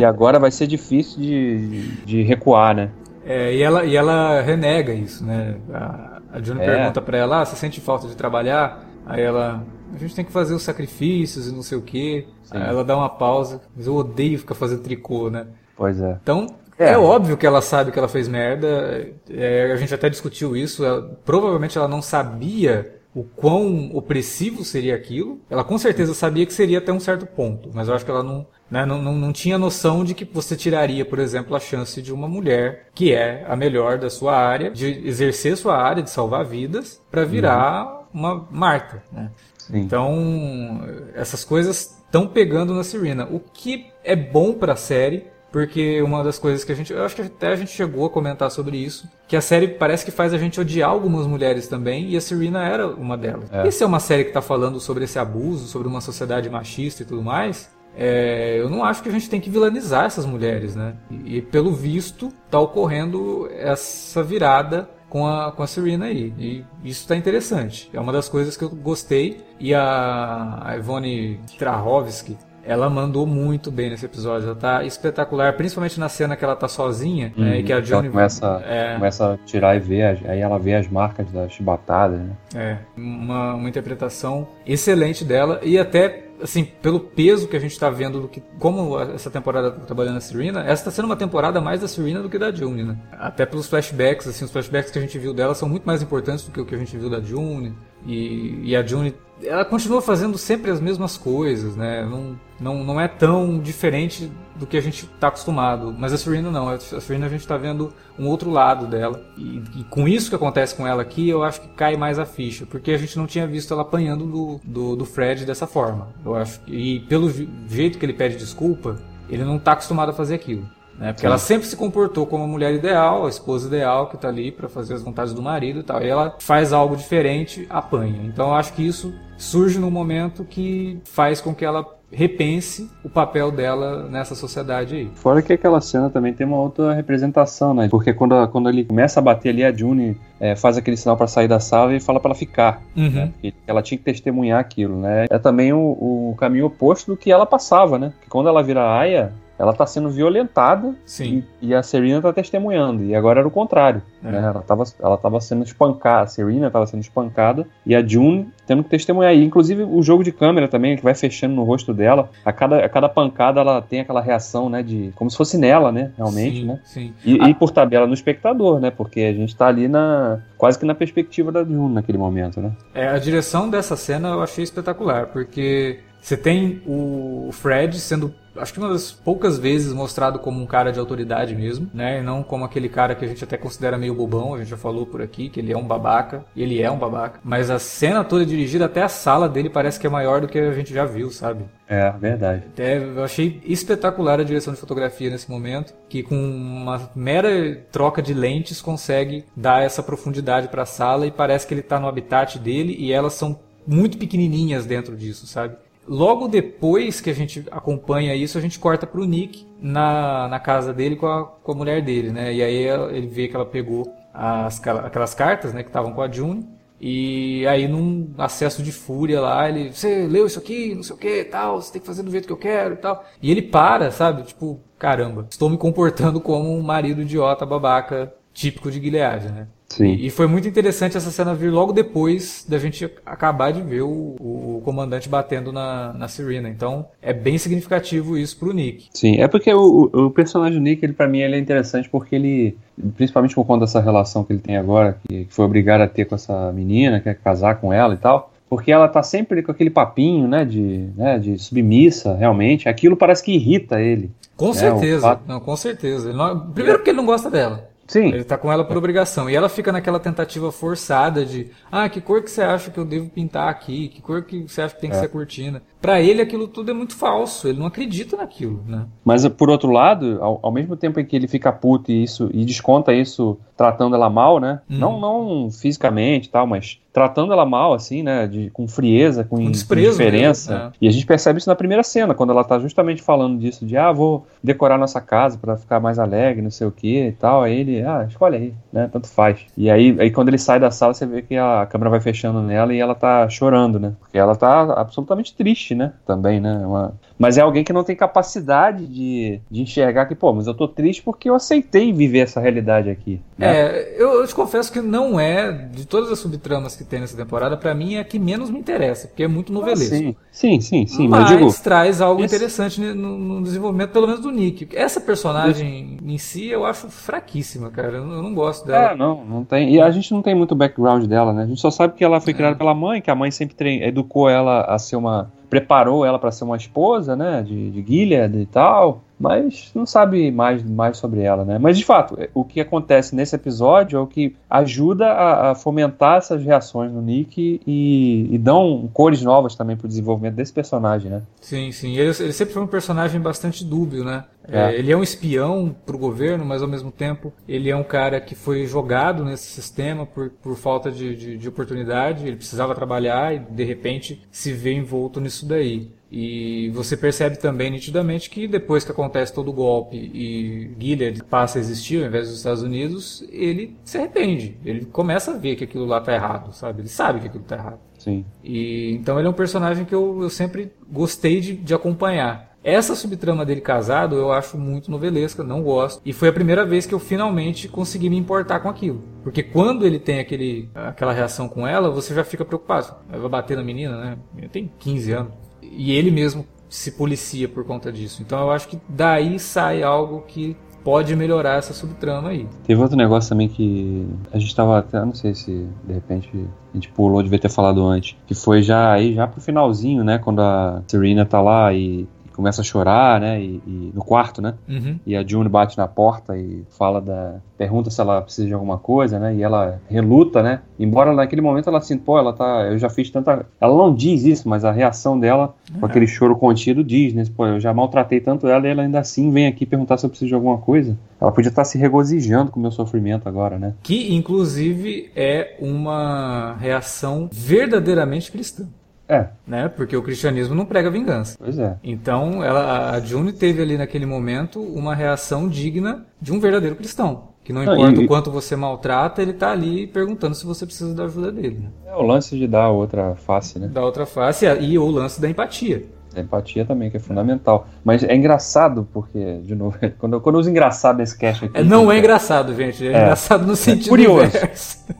e 0.00 0.02
agora 0.02 0.38
vai 0.38 0.50
ser 0.50 0.66
difícil 0.66 1.20
de, 1.20 1.82
de 2.06 2.22
recuar, 2.22 2.74
né? 2.74 2.88
É, 3.26 3.54
e 3.54 3.62
ela, 3.62 3.84
e 3.84 3.94
ela 3.94 4.40
renega 4.40 4.94
isso, 4.94 5.22
né? 5.22 5.56
A, 5.70 6.22
a 6.32 6.40
June 6.40 6.62
é. 6.62 6.64
pergunta 6.64 7.02
pra 7.02 7.18
ela, 7.18 7.42
ah, 7.42 7.44
você 7.44 7.56
sente 7.56 7.78
falta 7.78 8.08
de 8.08 8.16
trabalhar? 8.16 8.86
Aí 9.04 9.20
ela, 9.20 9.62
a 9.94 9.98
gente 9.98 10.14
tem 10.14 10.24
que 10.24 10.32
fazer 10.32 10.54
os 10.54 10.62
sacrifícios 10.62 11.48
e 11.48 11.52
não 11.52 11.62
sei 11.62 11.78
o 11.78 11.82
quê. 11.82 12.26
Aí 12.50 12.62
ela 12.62 12.84
dá 12.84 12.96
uma 12.96 13.08
pausa, 13.08 13.60
mas 13.76 13.86
eu 13.86 13.94
odeio 13.94 14.38
ficar 14.38 14.54
fazendo 14.54 14.82
tricô, 14.82 15.30
né? 15.30 15.46
Pois 15.76 16.00
é. 16.00 16.18
Então, 16.22 16.46
é. 16.78 16.92
é. 16.92 16.98
óbvio 16.98 17.36
que 17.36 17.46
ela 17.46 17.60
sabe 17.60 17.90
que 17.90 17.98
ela 17.98 18.08
fez 18.08 18.28
merda. 18.28 19.12
É, 19.30 19.72
a 19.72 19.76
gente 19.76 19.94
até 19.94 20.08
discutiu 20.08 20.56
isso. 20.56 20.84
Ela, 20.84 21.02
provavelmente 21.24 21.76
ela 21.76 21.88
não 21.88 22.00
sabia 22.00 22.98
o 23.14 23.24
quão 23.24 23.90
opressivo 23.94 24.64
seria 24.64 24.94
aquilo. 24.94 25.40
Ela 25.50 25.64
com 25.64 25.76
certeza 25.76 26.14
sabia 26.14 26.46
que 26.46 26.52
seria 26.52 26.78
até 26.78 26.92
um 26.92 27.00
certo 27.00 27.26
ponto, 27.26 27.70
mas 27.72 27.88
eu 27.88 27.94
acho 27.94 28.04
que 28.04 28.10
ela 28.10 28.22
não, 28.22 28.46
né, 28.70 28.84
não, 28.86 29.02
não, 29.02 29.14
não, 29.14 29.32
tinha 29.32 29.58
noção 29.58 30.04
de 30.04 30.14
que 30.14 30.24
você 30.24 30.54
tiraria, 30.54 31.04
por 31.04 31.18
exemplo, 31.18 31.56
a 31.56 31.60
chance 31.60 32.00
de 32.00 32.12
uma 32.12 32.28
mulher 32.28 32.90
que 32.94 33.12
é 33.12 33.44
a 33.48 33.56
melhor 33.56 33.98
da 33.98 34.10
sua 34.10 34.36
área, 34.36 34.70
de 34.70 34.86
exercer 35.06 35.56
sua 35.56 35.76
área, 35.76 36.02
de 36.02 36.10
salvar 36.10 36.44
vidas, 36.44 37.02
para 37.10 37.24
virar 37.24 37.86
uhum. 37.86 38.20
uma 38.20 38.48
marca. 38.50 39.02
Né? 39.10 39.30
Então, 39.72 40.82
essas 41.14 41.44
coisas 41.44 41.98
estão 42.04 42.26
pegando 42.26 42.74
na 42.74 42.84
Serena. 42.84 43.28
O 43.30 43.38
que 43.40 43.86
é 44.02 44.16
bom 44.16 44.54
para 44.54 44.72
a 44.72 44.76
série 44.76 45.26
porque 45.50 46.02
uma 46.02 46.22
das 46.22 46.38
coisas 46.38 46.62
que 46.62 46.72
a 46.72 46.74
gente. 46.74 46.92
Eu 46.92 47.04
acho 47.04 47.16
que 47.16 47.22
até 47.22 47.48
a 47.48 47.56
gente 47.56 47.70
chegou 47.70 48.06
a 48.06 48.10
comentar 48.10 48.50
sobre 48.50 48.76
isso. 48.76 49.08
Que 49.26 49.36
a 49.36 49.40
série 49.40 49.68
parece 49.68 50.04
que 50.04 50.10
faz 50.10 50.34
a 50.34 50.38
gente 50.38 50.60
odiar 50.60 50.90
algumas 50.90 51.26
mulheres 51.26 51.66
também. 51.66 52.10
E 52.10 52.16
a 52.16 52.20
Serena 52.20 52.66
era 52.66 52.86
uma 52.86 53.16
delas. 53.16 53.50
É. 53.52 53.66
E 53.66 53.72
se 53.72 53.82
é 53.82 53.86
uma 53.86 54.00
série 54.00 54.24
que 54.24 54.30
está 54.30 54.42
falando 54.42 54.78
sobre 54.78 55.04
esse 55.04 55.18
abuso, 55.18 55.66
sobre 55.66 55.88
uma 55.88 56.00
sociedade 56.00 56.50
machista 56.50 57.02
e 57.02 57.06
tudo 57.06 57.22
mais. 57.22 57.70
É, 57.96 58.60
eu 58.60 58.68
não 58.68 58.84
acho 58.84 59.02
que 59.02 59.08
a 59.08 59.12
gente 59.12 59.28
tem 59.28 59.40
que 59.40 59.50
vilanizar 59.50 60.04
essas 60.04 60.24
mulheres, 60.24 60.76
né? 60.76 60.94
E, 61.10 61.38
e 61.38 61.42
pelo 61.42 61.72
visto, 61.72 62.28
está 62.44 62.60
ocorrendo 62.60 63.48
essa 63.50 64.22
virada 64.22 64.88
com 65.08 65.26
a, 65.26 65.52
com 65.52 65.62
a 65.62 65.66
Serena 65.66 66.06
aí. 66.06 66.32
E 66.38 66.64
isso 66.84 67.00
está 67.02 67.16
interessante. 67.16 67.90
É 67.92 68.00
uma 68.00 68.12
das 68.12 68.28
coisas 68.28 68.56
que 68.56 68.64
eu 68.64 68.70
gostei. 68.70 69.38
E 69.58 69.74
a, 69.74 70.60
a 70.62 70.76
Ivone 70.76 71.40
Trahovski, 71.58 72.36
ela 72.64 72.90
mandou 72.90 73.26
muito 73.26 73.70
bem 73.70 73.90
nesse 73.90 74.04
episódio. 74.04 74.48
Ela 74.48 74.56
tá 74.56 74.84
espetacular, 74.84 75.54
principalmente 75.54 75.98
na 75.98 76.08
cena 76.08 76.36
que 76.36 76.44
ela 76.44 76.54
tá 76.54 76.68
sozinha, 76.68 77.32
uhum, 77.36 77.44
né, 77.44 77.62
que 77.62 77.72
a 77.72 77.80
Johnny 77.80 78.10
começa, 78.10 78.62
é... 78.66 78.94
começa 78.94 79.32
a 79.32 79.36
tirar 79.38 79.74
e 79.74 79.80
ver, 79.80 80.20
aí 80.28 80.40
ela 80.40 80.58
vê 80.58 80.74
as 80.74 80.86
marcas 80.88 81.30
das 81.32 81.50
chibatadas, 81.52 82.20
né? 82.20 82.36
É, 82.54 82.76
uma, 82.96 83.54
uma 83.54 83.68
interpretação 83.68 84.46
excelente 84.66 85.24
dela 85.24 85.60
e 85.62 85.78
até 85.78 86.27
assim, 86.42 86.64
pelo 86.64 87.00
peso 87.00 87.48
que 87.48 87.56
a 87.56 87.60
gente 87.60 87.72
está 87.72 87.90
vendo 87.90 88.20
do 88.20 88.28
que 88.28 88.42
como 88.58 88.98
essa 89.00 89.30
temporada 89.30 89.70
tá 89.72 89.84
trabalhando 89.86 90.16
a 90.16 90.20
Serena, 90.20 90.60
essa 90.60 90.82
está 90.82 90.90
sendo 90.90 91.06
uma 91.06 91.16
temporada 91.16 91.60
mais 91.60 91.80
da 91.80 91.88
Serena 91.88 92.22
do 92.22 92.28
que 92.28 92.38
da 92.38 92.50
June, 92.52 92.82
né? 92.82 92.96
Até 93.12 93.44
pelos 93.44 93.66
flashbacks, 93.66 94.26
assim, 94.28 94.44
os 94.44 94.50
flashbacks 94.50 94.90
que 94.90 94.98
a 94.98 95.02
gente 95.02 95.18
viu 95.18 95.32
dela 95.32 95.54
são 95.54 95.68
muito 95.68 95.84
mais 95.84 96.02
importantes 96.02 96.44
do 96.44 96.50
que 96.50 96.60
o 96.60 96.64
que 96.66 96.74
a 96.74 96.78
gente 96.78 96.96
viu 96.96 97.10
da 97.10 97.20
June. 97.20 97.74
E, 98.06 98.60
e 98.64 98.76
a 98.76 98.86
June 98.86 99.14
ela 99.42 99.64
continua 99.64 100.02
fazendo 100.02 100.36
sempre 100.36 100.70
as 100.70 100.80
mesmas 100.80 101.16
coisas, 101.16 101.76
né? 101.76 102.04
Não, 102.04 102.38
não, 102.58 102.84
não 102.84 103.00
é 103.00 103.06
tão 103.06 103.58
diferente 103.58 104.30
do 104.56 104.66
que 104.66 104.76
a 104.76 104.80
gente 104.80 105.04
está 105.04 105.28
acostumado. 105.28 105.94
Mas 105.96 106.12
a 106.12 106.18
Serena 106.18 106.50
não. 106.50 106.68
A 106.68 106.78
Serena 106.78 107.26
a 107.26 107.28
gente 107.28 107.40
está 107.40 107.56
vendo 107.56 107.92
um 108.18 108.26
outro 108.26 108.50
lado 108.50 108.86
dela. 108.86 109.22
E, 109.36 109.62
e, 109.76 109.84
com 109.84 110.08
isso 110.08 110.28
que 110.28 110.34
acontece 110.34 110.74
com 110.74 110.86
ela 110.86 111.02
aqui, 111.02 111.28
eu 111.28 111.42
acho 111.42 111.60
que 111.60 111.68
cai 111.68 111.96
mais 111.96 112.18
a 112.18 112.26
ficha. 112.26 112.66
Porque 112.66 112.90
a 112.90 112.98
gente 112.98 113.16
não 113.16 113.26
tinha 113.26 113.46
visto 113.46 113.72
ela 113.72 113.82
apanhando 113.82 114.26
do, 114.26 114.60
do, 114.64 114.96
do 114.96 115.04
Fred 115.04 115.44
dessa 115.44 115.66
forma. 115.66 116.08
Eu 116.24 116.34
acho 116.34 116.60
E 116.66 117.00
pelo 117.00 117.30
jeito 117.68 117.98
que 117.98 118.04
ele 118.04 118.12
pede 118.12 118.36
desculpa, 118.36 118.96
ele 119.28 119.44
não 119.44 119.56
está 119.56 119.72
acostumado 119.72 120.10
a 120.10 120.14
fazer 120.14 120.34
aquilo. 120.34 120.68
Né? 120.98 121.12
Porque 121.12 121.20
Sim. 121.20 121.26
ela 121.26 121.38
sempre 121.38 121.66
se 121.66 121.76
comportou 121.76 122.26
como 122.26 122.44
a 122.44 122.46
mulher 122.46 122.74
ideal, 122.74 123.26
a 123.26 123.28
esposa 123.28 123.68
ideal 123.68 124.08
que 124.08 124.16
está 124.16 124.28
ali 124.28 124.50
para 124.50 124.68
fazer 124.68 124.94
as 124.94 125.02
vontades 125.02 125.32
do 125.32 125.40
marido 125.40 125.80
e 125.80 125.82
tal. 125.82 126.02
E 126.02 126.08
ela 126.08 126.36
faz 126.40 126.72
algo 126.72 126.96
diferente, 126.96 127.66
apanha. 127.70 128.20
Então 128.24 128.48
eu 128.48 128.54
acho 128.54 128.72
que 128.72 128.86
isso 128.86 129.14
surge 129.36 129.78
no 129.78 129.90
momento 129.90 130.44
que 130.44 131.00
faz 131.04 131.40
com 131.40 131.54
que 131.54 131.64
ela 131.64 131.86
repense 132.10 132.90
o 133.04 133.08
papel 133.08 133.50
dela 133.50 134.08
nessa 134.08 134.34
sociedade 134.34 134.96
aí. 134.96 135.10
Fora 135.14 135.42
que 135.42 135.52
aquela 135.52 135.80
cena 135.80 136.08
também 136.08 136.32
tem 136.32 136.46
uma 136.46 136.56
outra 136.56 136.94
representação, 136.94 137.74
né? 137.74 137.88
Porque 137.90 138.12
quando, 138.12 138.48
quando 138.48 138.68
ele 138.68 138.84
começa 138.84 139.20
a 139.20 139.22
bater 139.22 139.50
ali, 139.50 139.62
a 139.62 139.72
June 139.72 140.16
é, 140.40 140.56
faz 140.56 140.76
aquele 140.78 140.96
sinal 140.96 141.16
para 141.16 141.26
sair 141.26 141.48
da 141.48 141.60
sala 141.60 141.94
e 141.94 142.00
fala 142.00 142.18
para 142.18 142.30
ela 142.30 142.38
ficar. 142.38 142.82
Uhum. 142.96 143.10
Né? 143.10 143.52
ela 143.66 143.82
tinha 143.82 143.98
que 143.98 144.04
testemunhar 144.04 144.58
aquilo, 144.58 144.98
né? 144.98 145.26
É 145.28 145.38
também 145.38 145.72
o, 145.72 145.78
o, 145.78 146.34
caminho 146.38 146.66
oposto 146.66 147.12
do 147.12 147.16
que 147.16 147.30
ela 147.30 147.44
passava, 147.44 147.98
né? 147.98 148.12
Que 148.22 148.28
quando 148.28 148.48
ela 148.48 148.62
vira 148.62 148.90
aia, 148.90 149.32
ela 149.58 149.72
tá 149.72 149.84
sendo 149.86 150.08
violentada 150.10 150.94
Sim. 151.04 151.42
E, 151.60 151.68
e 151.68 151.74
a 151.74 151.82
Serena 151.82 152.22
tá 152.22 152.32
testemunhando. 152.32 153.04
E 153.04 153.14
agora 153.14 153.40
era 153.40 153.48
o 153.48 153.50
contrário. 153.50 154.02
É. 154.22 154.30
Né? 154.30 154.38
Ela, 154.38 154.62
tava, 154.62 154.84
ela 155.00 155.16
tava 155.16 155.40
sendo 155.40 155.64
espancada, 155.64 156.22
a 156.22 156.26
Serena 156.26 156.70
tava 156.70 156.86
sendo 156.86 157.00
espancada 157.00 157.66
e 157.84 157.94
a 157.94 158.06
June 158.06 158.48
tendo 158.66 158.84
que 158.84 158.90
testemunhar. 158.90 159.34
E, 159.34 159.44
inclusive 159.44 159.82
o 159.82 160.02
jogo 160.02 160.22
de 160.22 160.30
câmera 160.32 160.68
também, 160.68 160.96
que 160.96 161.02
vai 161.02 161.14
fechando 161.14 161.54
no 161.54 161.64
rosto 161.64 161.92
dela. 161.92 162.30
A 162.44 162.52
cada, 162.52 162.84
a 162.84 162.88
cada 162.88 163.08
pancada 163.08 163.60
ela 163.60 163.80
tem 163.82 164.00
aquela 164.00 164.20
reação, 164.20 164.68
né? 164.68 164.82
De. 164.82 165.12
Como 165.16 165.30
se 165.30 165.36
fosse 165.36 165.56
nela, 165.58 165.90
né? 165.90 166.10
Realmente, 166.16 166.60
sim, 166.60 166.64
né? 166.66 166.80
Sim. 166.84 167.14
E, 167.24 167.38
Ah. 167.40 167.48
e 167.48 167.54
por 167.54 167.70
tabela 167.70 168.06
no 168.06 168.14
espectador, 168.14 168.78
né? 168.80 168.90
Porque 168.90 169.20
a 169.20 169.32
gente 169.32 169.56
tá 169.56 169.66
ali 169.66 169.88
na. 169.88 170.40
quase 170.56 170.78
que 170.78 170.84
na 170.84 170.94
perspectiva 170.94 171.50
da 171.50 171.64
June 171.64 171.94
naquele 171.94 172.18
momento, 172.18 172.60
né? 172.60 172.72
É, 172.94 173.08
a 173.08 173.18
direção 173.18 173.68
dessa 173.68 173.96
cena 173.96 174.28
eu 174.28 174.42
achei 174.42 174.62
espetacular, 174.64 175.26
porque 175.28 176.00
você 176.20 176.36
tem 176.36 176.82
o 176.86 177.50
Fred 177.52 177.98
sendo, 177.98 178.34
acho 178.56 178.72
que 178.72 178.78
uma 178.78 178.90
das 178.90 179.12
poucas 179.12 179.58
vezes 179.58 179.92
mostrado 179.92 180.38
como 180.38 180.60
um 180.60 180.66
cara 180.66 180.92
de 180.92 180.98
autoridade 180.98 181.54
mesmo, 181.54 181.90
né? 181.94 182.18
E 182.18 182.22
não 182.22 182.42
como 182.42 182.64
aquele 182.64 182.88
cara 182.88 183.14
que 183.14 183.24
a 183.24 183.28
gente 183.28 183.42
até 183.42 183.56
considera 183.56 183.96
meio 183.96 184.14
bobão, 184.14 184.54
a 184.54 184.58
gente 184.58 184.68
já 184.68 184.76
falou 184.76 185.06
por 185.06 185.22
aqui, 185.22 185.48
que 185.48 185.60
ele 185.60 185.72
é 185.72 185.76
um 185.76 185.86
babaca, 185.86 186.44
e 186.54 186.62
ele 186.62 186.82
é 186.82 186.90
um 186.90 186.98
babaca. 186.98 187.40
Mas 187.42 187.70
a 187.70 187.78
cena 187.78 188.24
toda 188.24 188.44
dirigida, 188.44 188.86
até 188.86 189.02
a 189.02 189.08
sala 189.08 189.48
dele 189.48 189.70
parece 189.70 189.98
que 189.98 190.06
é 190.06 190.10
maior 190.10 190.40
do 190.40 190.48
que 190.48 190.58
a 190.58 190.72
gente 190.72 190.92
já 190.92 191.04
viu, 191.04 191.30
sabe? 191.30 191.64
É, 191.88 192.10
verdade. 192.10 192.64
Até 192.66 192.98
eu 192.98 193.24
achei 193.24 193.62
espetacular 193.64 194.40
a 194.40 194.44
direção 194.44 194.74
de 194.74 194.80
fotografia 194.80 195.30
nesse 195.30 195.50
momento, 195.50 195.94
que 196.08 196.22
com 196.22 196.36
uma 196.36 197.10
mera 197.14 197.76
troca 197.90 198.20
de 198.20 198.34
lentes 198.34 198.82
consegue 198.82 199.44
dar 199.56 199.82
essa 199.82 200.02
profundidade 200.02 200.68
para 200.68 200.82
a 200.82 200.86
sala 200.86 201.26
e 201.26 201.30
parece 201.30 201.66
que 201.66 201.72
ele 201.72 201.80
está 201.80 201.98
no 201.98 202.06
habitat 202.06 202.58
dele 202.58 202.94
e 202.98 203.12
elas 203.12 203.32
são 203.32 203.58
muito 203.86 204.18
pequenininhas 204.18 204.84
dentro 204.84 205.16
disso, 205.16 205.46
sabe? 205.46 205.76
Logo 206.08 206.48
depois 206.48 207.20
que 207.20 207.28
a 207.28 207.34
gente 207.34 207.66
acompanha 207.70 208.34
isso, 208.34 208.56
a 208.56 208.60
gente 208.60 208.78
corta 208.78 209.06
pro 209.06 209.24
Nick 209.24 209.66
na, 209.80 210.48
na 210.48 210.58
casa 210.58 210.92
dele 210.92 211.16
com 211.16 211.26
a, 211.26 211.44
com 211.44 211.72
a 211.72 211.74
mulher 211.74 212.02
dele, 212.02 212.30
né? 212.30 212.54
E 212.54 212.62
aí 212.62 212.88
ele 213.14 213.26
vê 213.26 213.46
que 213.46 213.54
ela 213.54 213.66
pegou 213.66 214.10
as, 214.32 214.80
aquelas 214.86 215.34
cartas, 215.34 215.74
né, 215.74 215.82
que 215.82 215.90
estavam 215.90 216.12
com 216.12 216.22
a 216.22 216.30
June. 216.30 216.66
E 217.00 217.64
aí, 217.68 217.86
num 217.86 218.34
acesso 218.38 218.82
de 218.82 218.90
fúria 218.90 219.40
lá, 219.40 219.68
ele, 219.68 219.92
você 219.92 220.26
leu 220.26 220.46
isso 220.46 220.58
aqui, 220.58 220.94
não 220.94 221.02
sei 221.02 221.14
o 221.14 221.18
que, 221.18 221.44
tal, 221.44 221.80
você 221.80 221.92
tem 221.92 222.00
que 222.00 222.06
fazer 222.06 222.24
do 222.24 222.30
jeito 222.30 222.46
que 222.46 222.52
eu 222.52 222.56
quero 222.56 222.94
e 222.94 222.96
tal. 222.96 223.24
E 223.40 223.50
ele 223.50 223.62
para, 223.62 224.10
sabe? 224.10 224.42
Tipo, 224.42 224.80
caramba, 224.98 225.46
estou 225.48 225.70
me 225.70 225.76
comportando 225.76 226.40
como 226.40 226.76
um 226.76 226.82
marido 226.82 227.22
idiota, 227.22 227.64
babaca, 227.64 228.34
típico 228.52 228.90
de 228.90 229.00
Gilead, 229.00 229.48
né? 229.52 229.68
Sim. 229.90 230.14
E 230.20 230.28
foi 230.28 230.46
muito 230.46 230.68
interessante 230.68 231.16
essa 231.16 231.30
cena 231.30 231.54
vir 231.54 231.70
logo 231.70 231.92
depois 231.92 232.64
da 232.68 232.78
gente 232.78 233.10
acabar 233.24 233.72
de 233.72 233.80
ver 233.80 234.02
o, 234.02 234.36
o 234.38 234.82
comandante 234.84 235.28
batendo 235.28 235.72
na, 235.72 236.12
na 236.12 236.28
Serena. 236.28 236.68
Então, 236.68 237.06
é 237.22 237.32
bem 237.32 237.56
significativo 237.56 238.36
isso 238.36 238.58
pro 238.58 238.72
Nick. 238.74 239.06
Sim, 239.14 239.36
é 239.40 239.48
porque 239.48 239.72
o, 239.72 240.10
o- 240.12 240.30
personagem 240.30 240.78
Nick, 240.80 241.02
ele, 241.04 241.14
pra 241.14 241.26
mim, 241.26 241.38
ele 241.38 241.56
é 241.56 241.58
interessante 241.58 242.08
porque 242.08 242.34
ele, 242.36 242.76
principalmente 243.16 243.54
por 243.54 243.64
conta 243.64 243.86
dessa 243.86 244.00
relação 244.00 244.44
que 244.44 244.52
ele 244.52 244.60
tem 244.60 244.76
agora, 244.76 245.16
que, 245.26 245.46
que 245.46 245.54
foi 245.54 245.64
obrigado 245.64 246.02
a 246.02 246.06
ter 246.08 246.26
com 246.26 246.34
essa 246.34 246.70
menina, 246.72 247.18
quer 247.20 247.36
casar 247.36 247.76
com 247.80 247.90
ela 247.92 248.12
e 248.12 248.18
tal, 248.18 248.52
porque 248.68 248.92
ela 248.92 249.08
tá 249.08 249.22
sempre 249.22 249.62
com 249.62 249.72
aquele 249.72 249.88
papinho, 249.90 250.46
né, 250.46 250.66
de, 250.66 251.08
né, 251.16 251.38
de 251.38 251.58
submissa, 251.58 252.34
realmente, 252.36 252.88
aquilo 252.90 253.16
parece 253.16 253.42
que 253.42 253.52
irrita 253.52 253.98
ele. 254.00 254.30
Com 254.54 254.70
o 254.70 254.74
certeza. 254.74 255.40
Não, 255.46 255.60
com 255.60 255.74
certeza. 255.76 256.30
Não- 256.32 256.70
Primeiro 256.72 256.98
porque 256.98 257.10
ele 257.10 257.16
não 257.16 257.24
gosta 257.26 257.48
dela. 257.48 257.87
Sim, 258.08 258.32
Ele 258.32 258.42
tá 258.42 258.56
com 258.56 258.72
ela 258.72 258.84
por 258.84 258.96
obrigação. 258.96 259.48
E 259.50 259.54
ela 259.54 259.68
fica 259.68 259.92
naquela 259.92 260.18
tentativa 260.18 260.72
forçada 260.72 261.44
de, 261.44 261.70
ah, 261.92 262.08
que 262.08 262.20
cor 262.22 262.42
que 262.42 262.50
você 262.50 262.62
acha 262.62 262.90
que 262.90 262.98
eu 262.98 263.04
devo 263.04 263.28
pintar 263.28 263.68
aqui? 263.68 264.08
Que 264.08 264.22
cor 264.22 264.42
que 264.42 264.62
você 264.66 264.80
acha 264.80 264.94
que 264.94 265.00
tem 265.02 265.10
que 265.10 265.16
É. 265.16 265.20
ser 265.20 265.26
a 265.26 265.28
cortina? 265.28 265.82
Pra 266.00 266.20
ele 266.20 266.40
aquilo 266.40 266.68
tudo 266.68 266.90
é 266.90 266.94
muito 266.94 267.16
falso. 267.16 267.66
Ele 267.68 267.78
não 267.78 267.86
acredita 267.86 268.36
naquilo, 268.36 268.82
né? 268.86 269.04
Mas 269.24 269.46
por 269.48 269.68
outro 269.68 269.90
lado, 269.90 270.38
ao, 270.40 270.60
ao 270.62 270.72
mesmo 270.72 270.96
tempo 270.96 271.18
em 271.18 271.24
que 271.24 271.34
ele 271.34 271.48
fica 271.48 271.72
puto 271.72 272.12
e 272.12 272.22
isso 272.22 272.48
e 272.52 272.64
desconta 272.64 273.12
isso 273.12 273.58
tratando 273.76 274.14
ela 274.16 274.28
mal, 274.30 274.58
né? 274.60 274.80
Uhum. 274.90 274.98
Não, 274.98 275.20
não 275.20 275.70
fisicamente 275.70 276.50
tal, 276.50 276.66
mas 276.66 276.98
tratando 277.12 277.52
ela 277.52 277.64
mal, 277.66 277.94
assim, 277.94 278.22
né? 278.22 278.46
De, 278.46 278.70
com 278.70 278.86
frieza, 278.86 279.42
com, 279.44 279.60
in- 279.60 279.70
desprezo 279.70 280.16
com 280.18 280.22
indiferença. 280.22 280.72
mesmo, 280.72 280.86
é. 280.88 280.92
E 281.00 281.08
a 281.08 281.10
gente 281.10 281.26
percebe 281.26 281.58
isso 281.58 281.68
na 281.68 281.74
primeira 281.76 282.02
cena, 282.02 282.34
quando 282.34 282.50
ela 282.50 282.62
tá 282.64 282.78
justamente 282.78 283.20
falando 283.22 283.58
disso, 283.58 283.84
de 283.84 283.96
ah, 283.96 284.12
vou 284.12 284.46
decorar 284.62 284.98
nossa 284.98 285.20
casa 285.20 285.58
pra 285.58 285.76
ficar 285.76 285.98
mais 286.00 286.18
alegre, 286.18 286.62
não 286.62 286.70
sei 286.70 286.86
o 286.86 286.92
que 286.92 287.26
e 287.26 287.32
tal. 287.32 287.62
Aí 287.62 287.78
ele, 287.80 288.02
ah, 288.02 288.24
escolhe 288.28 288.56
aí, 288.56 288.74
né? 288.98 289.08
Tanto 289.12 289.28
faz. 289.28 289.60
E 289.76 289.90
aí, 289.90 290.16
aí 290.20 290.30
quando 290.30 290.48
ele 290.48 290.58
sai 290.58 290.80
da 290.80 290.90
sala, 290.90 291.14
você 291.14 291.26
vê 291.26 291.42
que 291.42 291.56
a 291.56 291.86
câmera 291.86 292.10
vai 292.10 292.20
fechando 292.20 292.60
nela 292.62 292.94
e 292.94 292.98
ela 292.98 293.14
tá 293.14 293.48
chorando, 293.48 293.98
né? 293.98 294.14
Porque 294.20 294.38
ela 294.38 294.56
tá 294.56 294.82
absolutamente 295.00 295.54
triste, 295.54 295.94
né? 295.94 296.12
Também, 296.26 296.60
né? 296.60 296.78
Uma- 296.86 297.14
Mas 297.38 297.56
é 297.56 297.60
alguém 297.60 297.84
que 297.84 297.92
não 297.92 298.02
tem 298.02 298.16
capacidade 298.16 299.06
de, 299.06 299.60
de 299.70 299.82
enxergar 299.82 300.26
que, 300.26 300.34
pô, 300.34 300.52
mas 300.52 300.66
eu 300.66 300.74
tô 300.74 300.88
triste 300.88 301.22
porque 301.22 301.48
eu 301.48 301.54
aceitei 301.54 302.12
viver 302.12 302.40
essa 302.40 302.60
realidade 302.60 303.08
aqui. 303.10 303.40
Né? 303.56 303.66
É, 303.76 304.14
eu, 304.18 304.40
eu 304.40 304.46
te 304.46 304.54
confesso 304.54 304.92
que 304.92 305.00
não 305.00 305.38
é, 305.38 305.70
de 305.72 306.04
todas 306.06 306.32
as 306.32 306.38
subtramas 306.40 306.96
que 306.96 307.04
tem 307.04 307.20
nessa 307.20 307.36
temporada, 307.36 307.76
pra 307.76 307.94
mim 307.94 308.14
é 308.14 308.20
a 308.20 308.24
que 308.24 308.38
menos 308.38 308.70
me 308.70 308.78
interessa, 308.78 309.28
porque 309.28 309.44
é 309.44 309.48
muito 309.48 309.72
Ah, 309.72 309.74
novelesco. 309.74 310.14
sim, 310.16 310.36
sim, 310.50 310.80
sim, 310.80 311.06
sim. 311.06 311.28
mas 311.28 311.40
Mas, 311.42 311.48
digo, 311.50 311.82
traz 311.82 312.20
algo 312.20 312.44
esse- 312.44 312.54
interessante 312.56 313.00
no, 313.00 313.38
no 313.38 313.62
desenvolvimento, 313.62 314.10
pelo 314.10 314.26
menos 314.26 314.40
do 314.42 314.50
Nick. 314.50 314.88
Essa 314.96 315.20
personagem 315.20 316.16
em 316.24 316.38
si 316.38 316.66
eu 316.66 316.84
acho 316.84 317.08
fraquíssima, 317.08 317.90
cara. 317.90 318.16
Eu, 318.16 318.24
não- 318.26 318.34
eu 318.34 318.42
não 318.42 318.54
gosto 318.54 318.86
dela. 318.86 319.12
É, 319.12 319.16
não, 319.16 319.44
não 319.44 319.64
tem. 319.64 319.94
E 319.94 320.00
a 320.00 320.10
gente 320.10 320.32
não 320.32 320.42
tem 320.42 320.54
muito 320.54 320.74
background 320.74 321.24
dela, 321.26 321.52
né? 321.52 321.62
A 321.62 321.66
gente 321.66 321.80
só 321.80 321.90
sabe 321.90 322.14
que 322.14 322.24
ela 322.24 322.40
foi 322.40 322.52
É. 322.52 322.56
criada 322.56 322.76
pela 322.76 322.94
mãe, 322.94 323.20
que 323.22 323.30
a 323.30 323.34
mãe 323.34 323.50
sempre 323.50 324.02
educou 324.02 324.48
ela 324.48 324.80
a 324.82 324.98
ser 324.98 325.14
uma. 325.16 325.52
Preparou 325.68 326.24
ela 326.24 326.38
para 326.38 326.50
ser 326.50 326.64
uma 326.64 326.76
esposa, 326.76 327.36
né? 327.36 327.62
De, 327.62 327.90
de 327.90 328.02
Gilead 328.02 328.58
e 328.58 328.66
tal. 328.66 329.22
Mas 329.38 329.90
não 329.94 330.04
sabe 330.04 330.50
mais, 330.50 330.82
mais 330.82 331.16
sobre 331.16 331.40
ela, 331.40 331.64
né? 331.64 331.78
Mas 331.78 331.96
de 331.96 332.04
fato, 332.04 332.36
o 332.52 332.64
que 332.64 332.80
acontece 332.80 333.34
nesse 333.34 333.54
episódio 333.54 334.18
é 334.18 334.20
o 334.20 334.26
que 334.26 334.56
ajuda 334.68 335.26
a, 335.26 335.70
a 335.70 335.74
fomentar 335.74 336.38
essas 336.38 336.62
reações 336.62 337.12
no 337.12 337.22
Nick 337.22 337.80
e, 337.86 338.48
e 338.50 338.58
dão 338.58 339.08
cores 339.12 339.42
novas 339.42 339.74
também 339.74 339.96
pro 339.96 340.08
desenvolvimento 340.08 340.54
desse 340.54 340.72
personagem, 340.72 341.30
né? 341.30 341.42
Sim, 341.60 341.92
sim. 341.92 342.16
Ele, 342.16 342.30
ele 342.40 342.52
sempre 342.52 342.74
foi 342.74 342.82
um 342.82 342.86
personagem 342.86 343.40
bastante 343.40 343.84
dúbio, 343.84 344.24
né? 344.24 344.44
É. 344.70 344.90
É, 344.90 344.98
ele 344.98 345.10
é 345.10 345.16
um 345.16 345.22
espião 345.22 345.94
pro 346.04 346.18
governo, 346.18 346.64
mas 346.64 346.82
ao 346.82 346.88
mesmo 346.88 347.10
tempo 347.10 347.52
ele 347.66 347.90
é 347.90 347.96
um 347.96 348.04
cara 348.04 348.40
que 348.40 348.54
foi 348.54 348.86
jogado 348.86 349.44
nesse 349.44 349.66
sistema 349.66 350.26
por, 350.26 350.50
por 350.50 350.76
falta 350.76 351.10
de, 351.10 351.34
de, 351.34 351.56
de 351.56 351.68
oportunidade. 351.68 352.46
Ele 352.46 352.56
precisava 352.56 352.94
trabalhar 352.94 353.54
e 353.54 353.58
de 353.58 353.84
repente 353.84 354.42
se 354.50 354.72
vê 354.72 354.92
envolto 354.92 355.40
nisso 355.40 355.66
daí. 355.66 356.10
E 356.30 356.90
você 356.90 357.16
percebe 357.16 357.56
também 357.56 357.90
nitidamente 357.90 358.50
que 358.50 358.68
depois 358.68 359.04
que 359.04 359.10
acontece 359.10 359.52
todo 359.52 359.70
o 359.70 359.72
golpe 359.72 360.16
e 360.16 360.94
Gilead 360.98 361.42
passa 361.44 361.78
a 361.78 361.80
existir 361.80 362.20
ao 362.20 362.28
invés 362.28 362.48
dos 362.48 362.58
Estados 362.58 362.82
Unidos, 362.82 363.44
ele 363.50 363.96
se 364.04 364.18
arrepende. 364.18 364.76
Ele 364.84 365.06
começa 365.06 365.52
a 365.52 365.56
ver 365.56 365.76
que 365.76 365.84
aquilo 365.84 366.04
lá 366.04 366.20
tá 366.20 366.34
errado, 366.34 366.72
sabe? 366.72 367.00
Ele 367.00 367.08
sabe 367.08 367.40
que 367.40 367.46
aquilo 367.46 367.64
tá 367.64 367.76
errado. 367.76 368.00
Sim. 368.18 368.44
E 368.62 369.12
então 369.12 369.38
ele 369.38 369.46
é 369.46 369.50
um 369.50 369.54
personagem 369.54 370.04
que 370.04 370.14
eu, 370.14 370.42
eu 370.42 370.50
sempre 370.50 370.92
gostei 371.10 371.60
de, 371.60 371.74
de 371.74 371.94
acompanhar. 371.94 372.68
Essa 372.84 373.14
subtrama 373.14 373.66
dele 373.66 373.80
casado 373.80 374.36
eu 374.36 374.52
acho 374.52 374.78
muito 374.78 375.10
novelesca, 375.10 375.64
não 375.64 375.82
gosto. 375.82 376.22
E 376.24 376.32
foi 376.32 376.48
a 376.48 376.52
primeira 376.52 376.86
vez 376.86 377.06
que 377.06 377.14
eu 377.14 377.18
finalmente 377.18 377.88
consegui 377.88 378.30
me 378.30 378.36
importar 378.36 378.80
com 378.80 378.88
aquilo. 378.88 379.22
Porque 379.42 379.62
quando 379.62 380.06
ele 380.06 380.18
tem 380.18 380.38
aquele, 380.38 380.88
aquela 380.94 381.32
reação 381.32 381.68
com 381.68 381.86
ela, 381.86 382.10
você 382.10 382.34
já 382.34 382.44
fica 382.44 382.64
preocupado. 382.64 383.14
Vai 383.28 383.48
bater 383.48 383.76
na 383.76 383.82
menina, 383.82 384.16
né? 384.16 384.68
Tem 384.70 384.90
15 384.98 385.32
anos. 385.32 385.67
E 385.90 386.12
ele 386.12 386.30
mesmo 386.30 386.64
se 386.88 387.12
policia 387.12 387.68
por 387.68 387.84
conta 387.84 388.10
disso. 388.10 388.42
Então 388.42 388.60
eu 388.60 388.70
acho 388.70 388.88
que 388.88 388.98
daí 389.08 389.58
sai 389.58 390.02
algo 390.02 390.42
que 390.46 390.76
pode 391.04 391.34
melhorar 391.34 391.78
essa 391.78 391.94
subtrama 391.94 392.50
aí. 392.50 392.66
Teve 392.84 393.00
outro 393.00 393.16
negócio 393.16 393.48
também 393.48 393.68
que 393.68 394.26
a 394.52 394.58
gente 394.58 394.74
tava 394.74 394.98
até, 394.98 395.18
não 395.24 395.34
sei 395.34 395.54
se 395.54 395.86
de 396.04 396.12
repente 396.12 396.50
a 396.92 396.96
gente 396.96 397.08
pulou, 397.10 397.42
devia 397.42 397.58
ter 397.58 397.70
falado 397.70 398.04
antes, 398.04 398.36
que 398.46 398.54
foi 398.54 398.82
já 398.82 399.12
aí 399.12 399.34
já 399.34 399.46
pro 399.46 399.60
finalzinho, 399.60 400.24
né, 400.24 400.38
quando 400.38 400.60
a 400.60 401.02
Serena 401.06 401.46
tá 401.46 401.60
lá 401.60 401.92
e, 401.94 402.28
começa 402.58 402.80
a 402.80 402.84
chorar, 402.84 403.40
né, 403.40 403.60
e, 403.62 403.80
e- 403.86 404.10
no 404.12 404.24
quarto, 404.24 404.60
né, 404.60 404.74
Uhum. 404.88 405.16
e 405.24 405.36
a 405.36 405.46
June 405.46 405.68
bate 405.68 405.96
na 405.96 406.08
porta 406.08 406.56
e 406.58 406.82
fala 406.98 407.20
da 407.20 407.60
pergunta 407.78 408.10
se 408.10 408.20
ela 408.20 408.42
precisa 408.42 408.66
de 408.66 408.74
alguma 408.74 408.98
coisa, 408.98 409.38
né, 409.38 409.54
e 409.54 409.62
ela 409.62 410.00
reluta, 410.10 410.60
né, 410.60 410.80
embora 410.98 411.32
naquele 411.32 411.62
momento 411.62 411.88
ela 411.88 411.98
assim, 411.98 412.18
pô, 412.18 412.36
ela 412.36 412.52
tá, 412.52 412.88
eu 412.90 412.98
já 412.98 413.08
fiz 413.08 413.30
tanta, 413.30 413.64
ela 413.80 413.96
não 413.96 414.12
diz 414.12 414.42
isso, 414.44 414.68
mas 414.68 414.84
a 414.84 414.90
reação 414.90 415.38
dela 415.38 415.72
com 416.00 416.04
aquele 416.04 416.26
choro 416.26 416.56
contido 416.56 417.04
diz, 417.04 417.32
né, 417.32 417.44
pô, 417.56 417.64
eu 417.64 417.78
já 417.78 417.94
maltratei 417.94 418.40
tanto 418.40 418.66
ela 418.66 418.84
e 418.88 418.90
ela 418.90 419.02
ainda 419.02 419.20
assim 419.20 419.52
vem 419.52 419.68
aqui 419.68 419.86
perguntar 419.86 420.18
se 420.18 420.26
eu 420.26 420.30
preciso 420.30 420.48
de 420.48 420.54
alguma 420.54 420.78
coisa. 420.78 421.16
Ela 421.40 421.52
podia 421.52 421.68
estar 421.68 421.84
se 421.84 421.96
regozijando 421.96 422.72
com 422.72 422.80
o 422.80 422.82
meu 422.82 422.90
sofrimento 422.90 423.48
agora, 423.48 423.78
né? 423.78 423.94
Que 424.02 424.34
inclusive 424.34 425.30
é 425.36 425.76
uma 425.80 426.74
reação 426.80 427.48
verdadeiramente 427.52 428.50
cristã. 428.50 428.88
É, 429.28 429.48
né? 429.66 429.88
Porque 429.88 430.16
o 430.16 430.22
cristianismo 430.22 430.74
não 430.74 430.86
prega 430.86 431.10
vingança. 431.10 431.56
pois 431.58 431.78
é. 431.78 431.96
Então, 432.02 432.64
ela, 432.64 433.10
a 433.10 433.20
June 433.20 433.52
teve 433.52 433.82
ali 433.82 433.98
naquele 433.98 434.24
momento 434.24 434.80
uma 434.80 435.14
reação 435.14 435.68
digna 435.68 436.24
de 436.40 436.52
um 436.52 436.58
verdadeiro 436.58 436.96
cristão. 436.96 437.48
Que 437.62 437.72
não 437.72 437.84
Não, 437.84 437.92
importa 437.92 438.22
e- 438.22 438.24
o 438.24 438.28
quanto 438.28 438.50
você 438.50 438.74
maltrata, 438.74 439.42
ele 439.42 439.52
tá 439.52 439.70
ali 439.70 440.06
perguntando 440.06 440.54
se 440.54 440.64
você 440.64 440.86
precisa 440.86 441.14
da 441.14 441.24
ajuda 441.24 441.52
dele. 441.52 441.86
É 442.06 442.14
o 442.16 442.22
lance 442.22 442.56
de 442.56 442.66
dar 442.66 442.88
outra 442.88 443.34
face, 443.34 443.78
né? 443.78 443.88
Da 443.88 444.02
outra 444.02 444.24
face, 444.24 444.64
e 444.80 444.98
o 444.98 445.06
lance 445.10 445.38
da 445.38 445.50
empatia. 445.50 446.06
A 446.38 446.42
empatia 446.42 446.84
também, 446.84 447.10
que 447.10 447.16
é 447.16 447.20
fundamental. 447.20 447.86
Mas 448.04 448.22
é 448.22 448.34
engraçado, 448.34 449.06
porque, 449.12 449.58
de 449.64 449.74
novo, 449.74 449.96
quando, 450.18 450.40
quando 450.40 450.56
eu 450.56 450.60
uso 450.60 450.70
engraçado 450.70 451.18
nesse 451.18 451.36
cast 451.36 451.64
aqui. 451.64 451.78
É, 451.78 451.82
não 451.82 452.10
é 452.10 452.18
engraçado, 452.18 452.74
gente. 452.74 453.06
É, 453.06 453.12
é 453.12 453.22
engraçado 453.22 453.66
no 453.66 453.76
sentido 453.76 454.06
é 454.06 454.08
curioso. 454.08 454.58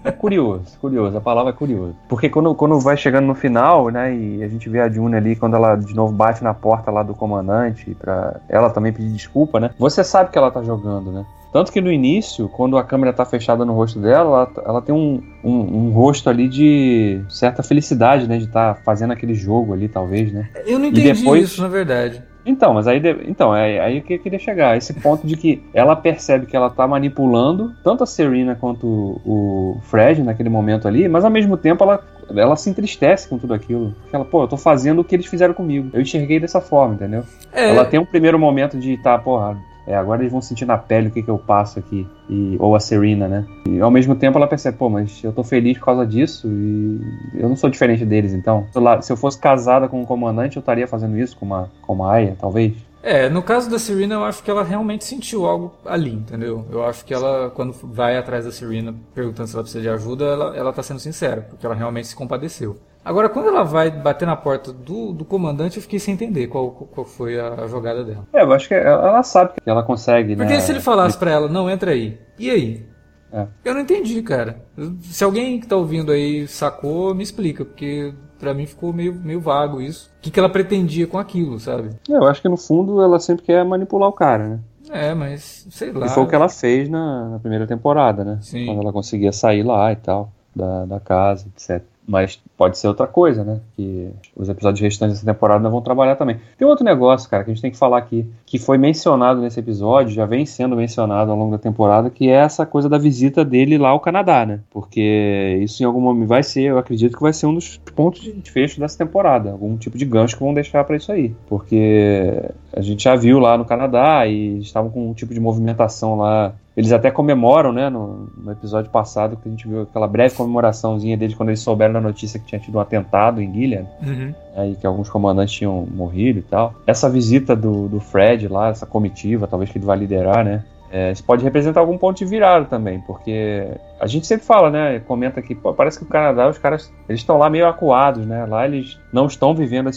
É 0.05 0.11
curioso, 0.11 0.79
curioso. 0.81 1.17
A 1.17 1.21
palavra 1.21 1.51
é 1.51 1.55
curioso. 1.55 1.95
Porque 2.09 2.29
quando, 2.29 2.55
quando 2.55 2.79
vai 2.81 2.97
chegando 2.97 3.27
no 3.27 3.35
final, 3.35 3.89
né, 3.89 4.15
e 4.15 4.43
a 4.43 4.49
gente 4.49 4.69
vê 4.69 4.81
a 4.81 4.89
June 4.89 5.17
ali, 5.17 5.37
quando 5.37 5.57
ela 5.57 5.77
de 5.77 5.95
novo 5.95 6.13
bate 6.13 6.43
na 6.43 6.55
porta 6.55 6.91
lá 6.91 7.03
do 7.03 7.15
comandante, 7.15 7.95
pra 7.95 8.37
ela 8.49 8.71
também 8.71 8.93
pedir 8.93 9.13
desculpa, 9.13 9.59
né? 9.61 9.71
Você 9.79 10.05
sabe 10.05 10.31
que 10.31 10.39
ela 10.39 10.51
tá 10.51 10.63
jogando, 10.63 11.11
né? 11.11 11.25
Tanto 11.53 11.73
que 11.73 11.81
no 11.81 11.91
início, 11.91 12.49
quando 12.49 12.77
a 12.77 12.85
câmera 12.85 13.13
tá 13.13 13.25
fechada 13.25 13.65
no 13.65 13.73
rosto 13.73 13.99
dela, 13.99 14.51
ela, 14.55 14.67
ela 14.67 14.83
tem 14.83 14.95
um, 14.95 15.23
um, 15.43 15.51
um, 15.51 15.93
rosto 15.93 16.29
ali 16.29 16.47
de 16.47 17.23
certa 17.29 17.63
felicidade, 17.63 18.29
né? 18.29 18.39
De 18.39 18.45
estar 18.45 18.75
tá 18.75 18.81
fazendo 18.83 19.13
aquele 19.13 19.35
jogo 19.35 19.73
ali, 19.73 19.89
talvez, 19.89 20.33
né? 20.33 20.49
Eu 20.67 20.79
não 20.79 20.87
entendi 20.87 21.13
depois... 21.13 21.45
isso, 21.45 21.63
na 21.63 21.69
verdade. 21.69 22.23
Então, 22.49 22.73
mas 22.73 22.87
aí, 22.87 23.01
então, 23.27 23.55
é 23.55 23.79
aí 23.79 24.01
que 24.01 24.15
eu 24.15 24.19
queria 24.19 24.39
chegar. 24.39 24.77
Esse 24.77 24.95
ponto 24.95 25.27
de 25.27 25.37
que 25.37 25.63
ela 25.75 25.95
percebe 25.95 26.47
que 26.47 26.57
ela 26.57 26.71
tá 26.71 26.87
manipulando 26.87 27.75
tanto 27.85 28.03
a 28.03 28.07
Serena 28.07 28.55
quanto 28.55 28.87
o 28.87 29.79
Fred 29.83 30.23
naquele 30.23 30.49
momento 30.49 30.89
ali, 30.89 31.09
mas 31.09 31.27
ao 31.27 31.31
mesmo 31.31 31.59
tempo 31.59 31.85
ela, 31.85 32.03
ela 32.35 32.57
se 32.57 32.71
entristece 32.71 33.29
com 33.29 33.37
tudo 33.37 33.53
aquilo. 33.53 33.95
Porque 34.01 34.17
ela, 34.17 34.25
pô, 34.25 34.45
eu 34.45 34.49
tô 34.49 34.57
fazendo 34.57 35.01
o 35.01 35.05
que 35.05 35.15
eles 35.15 35.27
fizeram 35.27 35.53
comigo. 35.53 35.91
Eu 35.93 36.01
enxerguei 36.01 36.41
dessa 36.41 36.61
forma, 36.61 36.95
entendeu? 36.95 37.23
É. 37.53 37.69
Ela 37.69 37.85
tem 37.85 38.01
um 38.01 38.07
primeiro 38.07 38.39
momento 38.39 38.79
de 38.79 38.97
tá, 38.97 39.19
porra, 39.19 39.59
é, 39.89 39.97
agora 39.97 40.21
eles 40.21 40.31
vão 40.31 40.43
sentir 40.43 40.67
na 40.67 40.77
pele 40.77 41.09
o 41.09 41.11
que, 41.11 41.23
que 41.23 41.31
eu 41.31 41.39
passo 41.39 41.79
aqui. 41.79 42.07
E, 42.29 42.57
ou 42.61 42.77
a 42.77 42.81
Serena, 42.81 43.27
né? 43.27 43.47
E 43.67 43.81
ao 43.81 43.91
mesmo 43.91 44.15
tempo 44.15 44.37
ela 44.37 44.47
percebe, 44.47 44.77
pô, 44.77 44.91
mas 44.91 45.25
eu 45.25 45.33
tô 45.33 45.43
feliz 45.43 45.79
por 45.79 45.87
causa 45.87 46.07
disso 46.07 46.47
e 46.47 47.01
eu 47.35 47.49
não 47.49 47.57
sou 47.57 47.71
diferente 47.71 48.05
deles, 48.05 48.35
então. 48.35 48.67
Se 49.01 49.11
eu 49.11 49.17
fosse 49.17 49.39
casada 49.41 49.89
com 49.89 50.03
um 50.03 50.05
comandante, 50.05 50.57
eu 50.57 50.61
estaria 50.61 50.87
fazendo 50.87 51.19
isso 51.19 51.35
com 51.39 51.47
uma, 51.47 51.71
com 51.81 51.95
uma 51.95 52.13
Aya, 52.13 52.37
talvez. 52.39 52.75
É, 53.03 53.31
no 53.31 53.43
caso 53.43 53.71
da 53.71 53.79
Serena, 53.79 54.17
eu 54.17 54.25
acho 54.25 54.43
que 54.43 54.51
ela 54.51 54.63
realmente 54.63 55.05
sentiu 55.05 55.47
algo 55.47 55.73
ali, 55.87 56.13
entendeu? 56.13 56.67
Eu 56.71 56.85
acho 56.85 57.05
que 57.05 57.15
ela, 57.15 57.51
quando 57.51 57.73
vai 57.73 58.19
atrás 58.19 58.45
da 58.45 58.53
Serena 58.53 58.95
perguntando 59.15 59.49
se 59.49 59.55
ela 59.55 59.63
precisa 59.63 59.83
de 59.83 59.89
ajuda, 59.89 60.25
ela, 60.27 60.57
ela 60.57 60.73
tá 60.73 60.83
sendo 60.83 61.01
sincera, 61.01 61.47
porque 61.49 61.65
ela 61.65 61.75
realmente 61.75 62.09
se 62.09 62.17
compadeceu. 62.17 62.77
Agora, 63.09 63.31
quando 63.31 63.49
ela 63.49 63.65
vai 63.65 63.91
bater 63.91 64.27
na 64.27 64.37
porta 64.37 64.71
do, 64.71 65.13
do 65.15 65.25
comandante, 65.25 65.79
eu 65.79 65.83
fiquei 65.83 65.99
sem 65.99 66.13
entender 66.13 66.47
qual, 66.49 66.71
qual 66.71 67.07
foi 67.07 67.41
a 67.41 67.67
jogada 67.67 68.05
dela. 68.05 68.27
É, 68.35 68.43
eu 68.43 68.53
acho 68.53 68.69
que 68.69 68.75
ela 68.75 69.23
sabe 69.23 69.53
que 69.55 69.71
ela 69.71 69.83
consegue, 69.83 70.37
Porque 70.37 70.53
né? 70.53 70.61
se 70.61 70.71
ele 70.71 70.81
falasse 70.81 71.17
para 71.17 71.31
ela, 71.31 71.49
não, 71.49 71.71
entra 71.71 71.93
aí. 71.93 72.19
E 72.39 72.51
aí? 72.51 72.87
É. 73.33 73.47
Eu 73.65 73.73
não 73.73 73.81
entendi, 73.81 74.21
cara. 74.21 74.63
Se 75.01 75.25
alguém 75.25 75.59
que 75.59 75.67
tá 75.67 75.75
ouvindo 75.75 76.13
aí 76.13 76.47
sacou, 76.47 77.15
me 77.15 77.23
explica, 77.23 77.65
porque 77.65 78.13
para 78.39 78.53
mim 78.53 78.67
ficou 78.67 78.93
meio, 78.93 79.15
meio 79.15 79.41
vago 79.41 79.81
isso. 79.81 80.11
O 80.19 80.21
que, 80.21 80.31
que 80.31 80.39
ela 80.39 80.51
pretendia 80.51 81.07
com 81.07 81.17
aquilo, 81.17 81.59
sabe? 81.59 81.89
É, 82.11 82.13
eu 82.13 82.27
acho 82.27 82.43
que 82.43 82.49
no 82.49 82.59
fundo 82.59 83.01
ela 83.01 83.19
sempre 83.19 83.47
quer 83.47 83.65
manipular 83.65 84.11
o 84.11 84.13
cara, 84.13 84.49
né? 84.49 84.61
É, 84.91 85.15
mas 85.15 85.67
sei 85.71 85.93
lá. 85.93 86.05
E 86.05 86.09
foi 86.11 86.25
o 86.25 86.27
que 86.27 86.35
ela 86.35 86.49
fez 86.51 86.91
na, 86.91 87.31
na 87.31 87.39
primeira 87.39 87.67
temporada, 87.67 88.23
né? 88.23 88.39
Sim. 88.43 88.67
Quando 88.67 88.83
ela 88.83 88.93
conseguia 88.93 89.33
sair 89.33 89.63
lá 89.63 89.91
e 89.93 89.97
tal, 89.97 90.31
da, 90.55 90.85
da 90.85 91.01
casa, 91.01 91.47
etc. 91.49 91.83
Mas 92.07 92.41
pode 92.59 92.77
ser 92.77 92.89
outra 92.89 93.07
coisa, 93.07 93.45
né? 93.45 93.61
Que 93.77 94.11
os 94.37 94.49
episódios 94.49 94.81
restantes 94.81 95.15
dessa 95.15 95.33
temporada 95.33 95.63
não 95.63 95.71
vão 95.71 95.81
trabalhar 95.81 96.17
também. 96.17 96.39
Tem 96.59 96.67
outro 96.67 96.85
negócio, 96.85 97.31
cara, 97.31 97.45
que 97.45 97.53
a 97.53 97.55
gente 97.55 97.63
tem 97.63 97.71
que 97.71 97.79
falar 97.79 97.99
aqui, 97.99 98.27
que 98.45 98.59
foi 98.59 98.77
mencionado 98.77 99.41
nesse 99.41 99.61
episódio, 99.61 100.13
já 100.13 100.27
vem 100.27 100.45
sendo 100.45 100.75
mencionado 100.75 101.31
ao 101.31 101.39
longo 101.39 101.53
da 101.53 101.59
temporada, 101.59 102.11
que 102.11 102.29
é 102.29 102.33
essa 102.33 102.67
coisa 102.67 102.89
da 102.89 102.99
visita 102.99 103.45
dele 103.45 103.79
lá 103.79 103.91
ao 103.91 104.01
Canadá, 104.01 104.45
né? 104.45 104.59
Porque 104.71 105.61
isso 105.63 105.81
em 105.81 105.87
algum 105.87 106.01
momento 106.01 106.27
vai 106.27 106.43
ser, 106.43 106.63
eu 106.63 106.79
acredito 106.79 107.17
que 107.17 107.23
vai 107.23 107.33
ser 107.33 107.47
um 107.47 107.55
dos 107.55 107.77
pontos 107.95 108.21
de 108.23 108.51
fecho 108.51 108.81
dessa 108.81 108.99
temporada. 108.99 109.53
Algum 109.53 109.77
tipo 109.77 109.97
de 109.97 110.05
gancho 110.05 110.37
que 110.37 110.43
vão 110.43 110.53
deixar 110.53 110.83
para 110.83 110.97
isso 110.97 111.13
aí. 111.13 111.33
Porque 111.49 112.43
a 112.73 112.81
gente 112.81 113.05
já 113.05 113.15
viu 113.15 113.39
lá 113.39 113.57
no 113.57 113.65
Canadá 113.65 114.27
e 114.27 114.59
estavam 114.59 114.91
com 114.91 115.09
um 115.09 115.15
tipo 115.15 115.33
de 115.33 115.39
movimentação 115.39 116.17
lá 116.17 116.53
eles 116.79 116.93
até 116.93 117.11
comemoram, 117.11 117.73
né, 117.73 117.91
no, 117.91 118.31
no, 118.37 118.53
episódio 118.53 118.89
passado, 118.89 119.37
que 119.37 119.49
a 119.49 119.51
gente 119.51 119.67
viu 119.67 119.83
aquela 119.83 120.07
breve 120.07 120.37
comemoraçãozinha 120.37 121.17
deles 121.17 121.35
quando 121.35 121.49
eles 121.49 121.59
souberam 121.59 121.95
da 121.95 122.01
notícia 122.01 122.39
que 122.39 122.47
tinha 122.49 122.61
tido 122.61 122.79
um 122.79 122.81
atentado 122.81 123.41
em 123.41 123.53
Gilead, 123.53 123.87
uhum. 124.05 124.35
aí 124.57 124.75
que 124.75 124.87
alguns 124.87 125.09
comandantes 125.09 125.55
tinham 125.55 125.87
morrido 125.91 126.39
e 126.39 126.43
tal. 126.43 126.75
Essa 126.87 127.09
visita 127.09 127.55
do, 127.55 127.89
do 127.89 128.01
Fred 128.01 128.49
lá, 128.49 128.69
essa 128.69 128.87
comitiva, 128.87 129.47
talvez 129.47 129.71
que 129.71 129.79
ele 129.79 129.85
vai 129.85 129.99
liderar, 129.99 130.45
né, 130.45 130.65
é, 130.91 131.13
isso 131.13 131.23
pode 131.23 131.45
representar 131.45 131.81
algum 131.81 131.99
ponto 131.99 132.17
de 132.17 132.25
virada 132.25 132.65
também, 132.65 133.01
porque 133.01 133.69
a 134.01 134.07
gente 134.07 134.27
sempre 134.27 134.47
fala, 134.47 134.71
né? 134.71 135.01
Comenta 135.01 135.43
que 135.43 135.55
pô, 135.55 135.75
parece 135.75 135.99
que 135.99 136.05
o 136.05 136.09
Canadá, 136.09 136.49
os 136.49 136.57
caras, 136.57 136.91
eles 137.09 137.21
estão 137.21 137.37
lá 137.37 137.51
meio 137.51 137.67
acuados, 137.67 138.27
né? 138.27 138.47
Lá 138.47 138.67
eles 138.67 138.99
não 139.13 139.27
estão 139.27 139.55
vivendo, 139.55 139.91